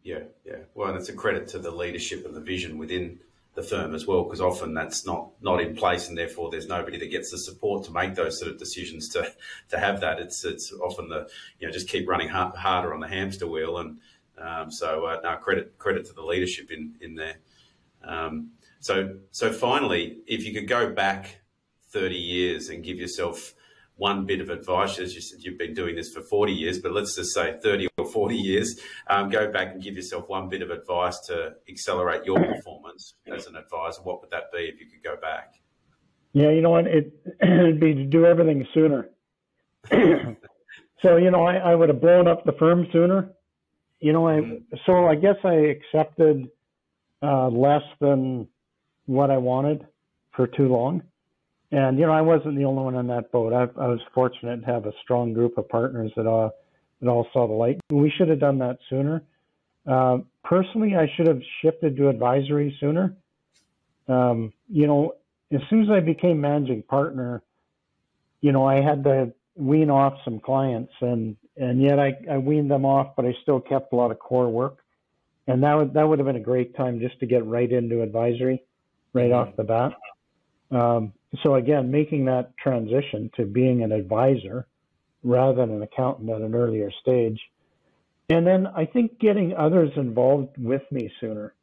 Yeah, 0.02 0.20
yeah. 0.44 0.56
Well, 0.74 0.88
and 0.88 0.98
it's 0.98 1.08
a 1.08 1.14
credit 1.14 1.48
to 1.48 1.58
the 1.58 1.70
leadership 1.70 2.26
and 2.26 2.34
the 2.34 2.40
vision 2.40 2.78
within 2.78 3.20
the 3.54 3.62
firm 3.62 3.94
as 3.94 4.06
well, 4.06 4.24
because 4.24 4.40
often 4.40 4.74
that's 4.74 5.06
not 5.06 5.30
not 5.40 5.60
in 5.60 5.76
place, 5.76 6.08
and 6.08 6.16
therefore 6.16 6.50
there's 6.50 6.66
nobody 6.66 6.98
that 6.98 7.10
gets 7.10 7.30
the 7.30 7.38
support 7.38 7.84
to 7.84 7.92
make 7.92 8.14
those 8.14 8.38
sort 8.38 8.50
of 8.50 8.58
decisions 8.58 9.08
to 9.10 9.32
to 9.68 9.78
have 9.78 10.00
that. 10.00 10.18
It's 10.18 10.44
it's 10.44 10.72
often 10.72 11.08
the 11.08 11.28
you 11.58 11.66
know 11.66 11.72
just 11.72 11.88
keep 11.88 12.08
running 12.08 12.28
hard, 12.28 12.56
harder 12.56 12.94
on 12.94 13.00
the 13.00 13.08
hamster 13.08 13.46
wheel, 13.46 13.78
and 13.78 13.98
um, 14.38 14.70
so 14.70 15.04
uh, 15.06 15.20
no 15.22 15.36
credit 15.36 15.78
credit 15.78 16.06
to 16.06 16.12
the 16.14 16.22
leadership 16.22 16.70
in 16.70 16.94
in 17.00 17.14
there. 17.14 17.36
Um, 18.02 18.52
so 18.80 19.16
so 19.30 19.52
finally, 19.52 20.18
if 20.26 20.44
you 20.44 20.52
could 20.52 20.66
go 20.66 20.92
back 20.92 21.42
30 21.90 22.16
years 22.16 22.68
and 22.70 22.82
give 22.82 22.98
yourself 22.98 23.54
one 24.02 24.26
bit 24.26 24.40
of 24.40 24.50
advice, 24.50 24.98
as 24.98 25.14
you 25.14 25.20
said, 25.20 25.38
you've 25.42 25.56
been 25.56 25.74
doing 25.74 25.94
this 25.94 26.12
for 26.12 26.22
40 26.22 26.52
years, 26.52 26.80
but 26.80 26.92
let's 26.92 27.14
just 27.14 27.32
say 27.32 27.56
30 27.62 27.86
or 27.98 28.10
40 28.10 28.34
years, 28.34 28.80
um, 29.06 29.28
go 29.28 29.48
back 29.52 29.68
and 29.68 29.80
give 29.80 29.94
yourself 29.94 30.28
one 30.28 30.48
bit 30.48 30.60
of 30.60 30.70
advice 30.70 31.20
to 31.28 31.54
accelerate 31.68 32.24
your 32.24 32.44
performance 32.44 33.14
as 33.32 33.46
an 33.46 33.54
advisor. 33.54 34.02
What 34.02 34.20
would 34.20 34.30
that 34.30 34.50
be 34.52 34.64
if 34.64 34.80
you 34.80 34.86
could 34.86 35.04
go 35.04 35.14
back? 35.22 35.54
Yeah, 36.32 36.50
you 36.50 36.62
know 36.62 36.70
what? 36.70 36.88
It, 36.88 37.12
would 37.42 37.78
be 37.78 37.94
to 37.94 38.04
do 38.04 38.26
everything 38.26 38.66
sooner. 38.74 39.08
so, 41.00 41.16
you 41.16 41.30
know, 41.30 41.44
I, 41.44 41.58
I 41.58 41.74
would 41.76 41.88
have 41.88 42.00
blown 42.00 42.26
up 42.26 42.44
the 42.44 42.56
firm 42.58 42.88
sooner. 42.92 43.30
You 44.00 44.12
know, 44.12 44.26
I, 44.26 44.32
mm-hmm. 44.40 44.76
so 44.84 45.06
I 45.06 45.14
guess 45.14 45.36
I 45.44 45.54
accepted 45.54 46.50
uh, 47.22 47.46
less 47.50 47.84
than 48.00 48.48
what 49.06 49.30
I 49.30 49.36
wanted 49.38 49.86
for 50.32 50.48
too 50.48 50.66
long. 50.66 51.02
And 51.72 51.98
you 51.98 52.06
know, 52.06 52.12
I 52.12 52.20
wasn't 52.20 52.56
the 52.56 52.64
only 52.64 52.84
one 52.84 52.94
on 52.94 53.06
that 53.08 53.32
boat. 53.32 53.54
I, 53.54 53.62
I 53.80 53.88
was 53.88 54.00
fortunate 54.14 54.60
to 54.60 54.66
have 54.66 54.84
a 54.84 54.92
strong 55.02 55.32
group 55.32 55.56
of 55.56 55.68
partners 55.68 56.12
that 56.16 56.26
all 56.26 56.52
that 57.00 57.08
all 57.08 57.26
saw 57.32 57.48
the 57.48 57.54
light. 57.54 57.80
We 57.90 58.12
should 58.16 58.28
have 58.28 58.40
done 58.40 58.58
that 58.58 58.78
sooner. 58.90 59.22
Uh, 59.86 60.18
personally, 60.44 60.94
I 60.94 61.10
should 61.16 61.26
have 61.26 61.40
shifted 61.62 61.96
to 61.96 62.08
advisory 62.08 62.76
sooner. 62.78 63.16
Um, 64.06 64.52
you 64.68 64.86
know, 64.86 65.14
as 65.50 65.60
soon 65.70 65.82
as 65.82 65.90
I 65.90 66.00
became 66.00 66.40
managing 66.40 66.82
partner, 66.82 67.42
you 68.42 68.52
know, 68.52 68.66
I 68.66 68.82
had 68.82 69.02
to 69.04 69.32
wean 69.56 69.88
off 69.90 70.14
some 70.24 70.40
clients, 70.40 70.92
and 71.00 71.36
and 71.56 71.80
yet 71.80 71.98
I, 71.98 72.12
I 72.30 72.36
weaned 72.36 72.70
them 72.70 72.84
off, 72.84 73.16
but 73.16 73.24
I 73.24 73.34
still 73.42 73.60
kept 73.60 73.94
a 73.94 73.96
lot 73.96 74.10
of 74.10 74.18
core 74.18 74.50
work, 74.50 74.78
and 75.46 75.62
that 75.62 75.74
would 75.74 75.94
that 75.94 76.06
would 76.06 76.18
have 76.18 76.26
been 76.26 76.36
a 76.36 76.40
great 76.40 76.76
time 76.76 77.00
just 77.00 77.18
to 77.20 77.26
get 77.26 77.46
right 77.46 77.70
into 77.70 78.02
advisory, 78.02 78.62
right 79.14 79.30
mm-hmm. 79.30 79.48
off 79.48 79.56
the 79.56 79.64
bat. 79.64 79.92
Um, 80.70 81.12
so 81.42 81.54
again, 81.54 81.90
making 81.90 82.26
that 82.26 82.56
transition 82.58 83.30
to 83.36 83.46
being 83.46 83.82
an 83.82 83.92
advisor 83.92 84.66
rather 85.22 85.54
than 85.66 85.70
an 85.74 85.82
accountant 85.82 86.30
at 86.30 86.40
an 86.40 86.54
earlier 86.54 86.90
stage. 87.00 87.40
And 88.28 88.46
then 88.46 88.66
I 88.66 88.86
think 88.86 89.18
getting 89.18 89.54
others 89.54 89.90
involved 89.96 90.56
with 90.58 90.82
me 90.90 91.12
sooner. 91.20 91.54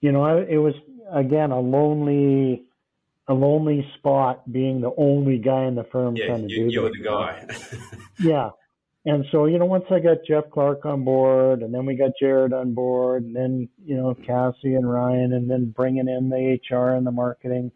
You 0.00 0.12
know, 0.12 0.22
I, 0.22 0.40
it 0.42 0.58
was 0.58 0.74
again 1.12 1.50
a 1.50 1.60
lonely, 1.60 2.64
a 3.26 3.34
lonely 3.34 3.86
spot 3.98 4.50
being 4.50 4.80
the 4.80 4.92
only 4.96 5.38
guy 5.38 5.64
in 5.64 5.74
the 5.74 5.84
firm 5.84 6.16
yeah, 6.16 6.26
trying 6.26 6.48
to 6.48 6.54
you, 6.54 6.68
do 6.68 6.72
you 6.72 6.82
were 6.82 6.90
the 6.90 7.02
guy. 7.02 7.46
yeah. 8.20 8.50
And 9.04 9.24
so, 9.30 9.46
you 9.46 9.58
know, 9.58 9.64
once 9.64 9.84
I 9.90 10.00
got 10.00 10.18
Jeff 10.26 10.50
Clark 10.50 10.84
on 10.84 11.04
board 11.04 11.62
and 11.62 11.72
then 11.72 11.86
we 11.86 11.94
got 11.94 12.10
Jared 12.20 12.52
on 12.52 12.74
board 12.74 13.22
and 13.22 13.34
then, 13.34 13.68
you 13.84 13.96
know, 13.96 14.14
Cassie 14.14 14.74
and 14.74 14.90
Ryan 14.90 15.32
and 15.32 15.48
then 15.48 15.70
bringing 15.74 16.08
in 16.08 16.28
the 16.28 16.58
HR 16.70 16.94
and 16.94 17.06
the 17.06 17.10
marketing, 17.10 17.72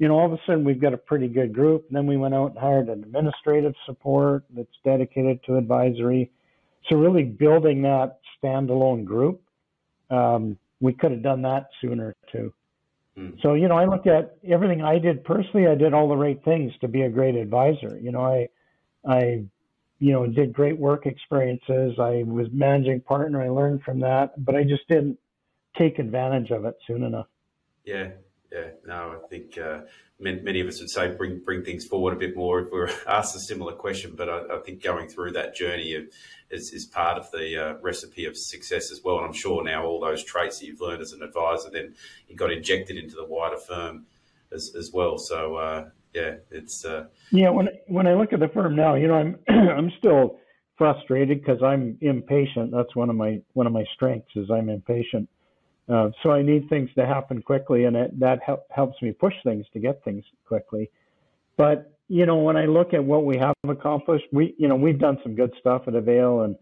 you 0.00 0.08
know, 0.08 0.14
all 0.14 0.24
of 0.24 0.32
a 0.32 0.38
sudden 0.46 0.64
we've 0.64 0.80
got 0.80 0.94
a 0.94 0.96
pretty 0.96 1.28
good 1.28 1.52
group. 1.52 1.84
And 1.88 1.96
then 1.96 2.06
we 2.06 2.16
went 2.16 2.34
out 2.34 2.52
and 2.52 2.58
hired 2.58 2.88
an 2.88 3.04
administrative 3.04 3.74
support 3.84 4.44
that's 4.56 4.74
dedicated 4.82 5.44
to 5.44 5.56
advisory. 5.56 6.30
So 6.88 6.96
really 6.96 7.22
building 7.22 7.82
that 7.82 8.18
standalone 8.42 9.04
group, 9.04 9.42
um, 10.10 10.56
we 10.80 10.94
could 10.94 11.12
have 11.12 11.22
done 11.22 11.42
that 11.42 11.68
sooner 11.82 12.16
too. 12.32 12.50
Mm. 13.18 13.42
So, 13.42 13.52
you 13.52 13.68
know, 13.68 13.76
I 13.76 13.84
look 13.84 14.06
at 14.06 14.38
everything 14.48 14.82
I 14.82 14.98
did 14.98 15.22
personally, 15.22 15.66
I 15.66 15.74
did 15.74 15.92
all 15.92 16.08
the 16.08 16.16
right 16.16 16.42
things 16.44 16.72
to 16.80 16.88
be 16.88 17.02
a 17.02 17.10
great 17.10 17.34
advisor. 17.34 17.98
You 18.00 18.12
know, 18.12 18.24
I, 18.24 18.48
I, 19.06 19.44
you 19.98 20.12
know, 20.12 20.26
did 20.26 20.54
great 20.54 20.78
work 20.78 21.04
experiences. 21.04 21.98
I 21.98 22.22
was 22.26 22.46
managing 22.52 23.02
partner. 23.02 23.42
I 23.42 23.50
learned 23.50 23.82
from 23.82 24.00
that, 24.00 24.42
but 24.42 24.54
I 24.54 24.62
just 24.62 24.88
didn't 24.88 25.18
take 25.76 25.98
advantage 25.98 26.50
of 26.52 26.64
it 26.64 26.78
soon 26.86 27.02
enough. 27.02 27.26
Yeah, 27.84 28.08
yeah, 28.52 28.70
no, 28.84 29.20
I 29.22 29.28
think 29.28 29.56
uh, 29.58 29.82
many, 30.18 30.60
of 30.60 30.66
us 30.66 30.80
would 30.80 30.90
say 30.90 31.14
bring 31.14 31.40
bring 31.44 31.64
things 31.64 31.86
forward 31.86 32.14
a 32.14 32.16
bit 32.16 32.36
more 32.36 32.60
if 32.60 32.72
we 32.72 32.80
were 32.80 32.90
asked 33.08 33.36
a 33.36 33.40
similar 33.40 33.72
question. 33.72 34.14
But 34.16 34.28
I, 34.28 34.56
I 34.56 34.58
think 34.64 34.82
going 34.82 35.08
through 35.08 35.32
that 35.32 35.54
journey 35.54 35.94
is, 36.50 36.72
is 36.72 36.84
part 36.86 37.16
of 37.16 37.30
the 37.30 37.56
uh, 37.56 37.74
recipe 37.80 38.24
of 38.24 38.36
success 38.36 38.90
as 38.90 39.02
well. 39.04 39.18
And 39.18 39.26
I'm 39.26 39.32
sure 39.32 39.62
now 39.62 39.84
all 39.84 40.00
those 40.00 40.24
traits 40.24 40.58
that 40.58 40.66
you've 40.66 40.80
learned 40.80 41.00
as 41.00 41.12
an 41.12 41.22
advisor, 41.22 41.70
then 41.70 41.94
you 42.28 42.36
got 42.36 42.52
injected 42.52 42.96
into 42.96 43.14
the 43.14 43.24
wider 43.24 43.56
firm 43.56 44.06
as, 44.52 44.74
as 44.76 44.90
well. 44.92 45.16
So 45.18 45.56
uh, 45.56 45.88
yeah, 46.12 46.36
it's 46.50 46.84
uh, 46.84 47.06
yeah. 47.30 47.50
When 47.50 47.68
when 47.86 48.06
I 48.08 48.14
look 48.14 48.32
at 48.32 48.40
the 48.40 48.48
firm 48.48 48.74
now, 48.74 48.94
you 48.94 49.06
know, 49.06 49.14
I'm 49.14 49.38
I'm 49.48 49.92
still 49.98 50.40
frustrated 50.76 51.40
because 51.40 51.62
I'm 51.62 51.98
impatient. 52.00 52.72
That's 52.72 52.96
one 52.96 53.10
of 53.10 53.16
my 53.16 53.40
one 53.52 53.68
of 53.68 53.72
my 53.72 53.84
strengths 53.94 54.34
is 54.34 54.50
I'm 54.50 54.68
impatient 54.68 55.28
Uh, 55.90 56.10
so 56.22 56.30
I 56.30 56.42
need 56.42 56.68
things 56.68 56.88
to 56.94 57.04
happen 57.04 57.42
quickly, 57.42 57.84
and 57.84 57.96
it, 57.96 58.20
that 58.20 58.40
help, 58.42 58.64
helps 58.70 59.02
me 59.02 59.12
push 59.12 59.34
things 59.42 59.66
to 59.72 59.80
get 59.80 60.04
things 60.04 60.24
quickly. 60.46 60.90
But 61.56 61.92
you 62.08 62.26
know, 62.26 62.36
when 62.36 62.56
I 62.56 62.66
look 62.66 62.94
at 62.94 63.02
what 63.02 63.24
we 63.24 63.36
have 63.38 63.54
accomplished, 63.68 64.26
we 64.32 64.54
you 64.56 64.68
know 64.68 64.76
we've 64.76 64.98
done 64.98 65.18
some 65.22 65.34
good 65.34 65.52
stuff 65.58 65.82
at 65.88 65.94
Avail, 65.94 66.42
and 66.42 66.56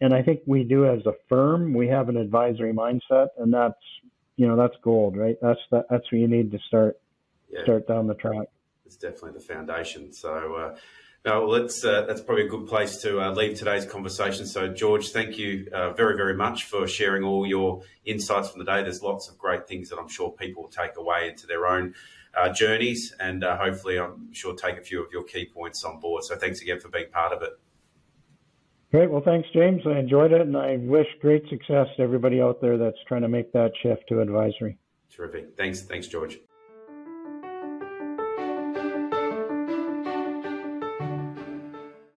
and 0.00 0.14
I 0.14 0.22
think 0.22 0.40
we 0.46 0.62
do 0.62 0.86
as 0.86 1.04
a 1.06 1.14
firm. 1.28 1.74
We 1.74 1.88
have 1.88 2.08
an 2.08 2.16
advisory 2.16 2.72
mindset, 2.72 3.28
and 3.38 3.52
that's 3.52 3.82
you 4.36 4.46
know 4.46 4.56
that's 4.56 4.76
gold, 4.82 5.16
right? 5.16 5.36
That's 5.42 5.60
the, 5.70 5.84
that's 5.90 6.04
what 6.12 6.18
you 6.18 6.28
need 6.28 6.52
to 6.52 6.58
start 6.68 7.00
yeah. 7.50 7.64
start 7.64 7.88
down 7.88 8.06
the 8.06 8.14
track. 8.14 8.46
It's 8.86 8.96
definitely 8.96 9.32
the 9.32 9.40
foundation. 9.40 10.12
So. 10.12 10.54
Uh, 10.54 10.76
no, 11.24 11.46
well, 11.46 11.60
that's 11.60 11.84
uh, 11.84 12.02
that's 12.06 12.20
probably 12.20 12.46
a 12.46 12.48
good 12.48 12.66
place 12.66 12.98
to 12.98 13.20
uh, 13.20 13.32
leave 13.32 13.58
today's 13.58 13.84
conversation. 13.84 14.46
So, 14.46 14.68
George, 14.68 15.10
thank 15.10 15.36
you 15.36 15.68
uh, 15.72 15.92
very, 15.92 16.16
very 16.16 16.34
much 16.34 16.64
for 16.64 16.86
sharing 16.86 17.24
all 17.24 17.46
your 17.46 17.82
insights 18.04 18.50
from 18.50 18.60
the 18.60 18.64
day. 18.64 18.82
There's 18.82 19.02
lots 19.02 19.28
of 19.28 19.36
great 19.36 19.66
things 19.66 19.88
that 19.90 19.98
I'm 19.98 20.08
sure 20.08 20.30
people 20.30 20.62
will 20.62 20.70
take 20.70 20.96
away 20.96 21.28
into 21.28 21.46
their 21.46 21.66
own 21.66 21.94
uh, 22.36 22.52
journeys, 22.52 23.14
and 23.18 23.42
uh, 23.42 23.58
hopefully, 23.58 23.98
I'm 23.98 24.32
sure 24.32 24.54
take 24.54 24.78
a 24.78 24.80
few 24.80 25.04
of 25.04 25.10
your 25.12 25.24
key 25.24 25.50
points 25.52 25.84
on 25.84 25.98
board. 25.98 26.22
So, 26.22 26.36
thanks 26.36 26.62
again 26.62 26.78
for 26.78 26.88
being 26.88 27.10
part 27.10 27.32
of 27.32 27.42
it. 27.42 27.58
Great. 28.92 29.10
Well, 29.10 29.22
thanks, 29.22 29.48
James. 29.52 29.82
I 29.86 29.98
enjoyed 29.98 30.32
it, 30.32 30.40
and 30.40 30.56
I 30.56 30.76
wish 30.76 31.08
great 31.20 31.46
success 31.50 31.88
to 31.96 32.02
everybody 32.02 32.40
out 32.40 32.60
there 32.62 32.78
that's 32.78 32.96
trying 33.06 33.22
to 33.22 33.28
make 33.28 33.52
that 33.52 33.72
shift 33.82 34.04
to 34.08 34.20
advisory. 34.20 34.78
Terrific. 35.10 35.56
Thanks. 35.56 35.82
Thanks, 35.82 36.06
George. 36.06 36.38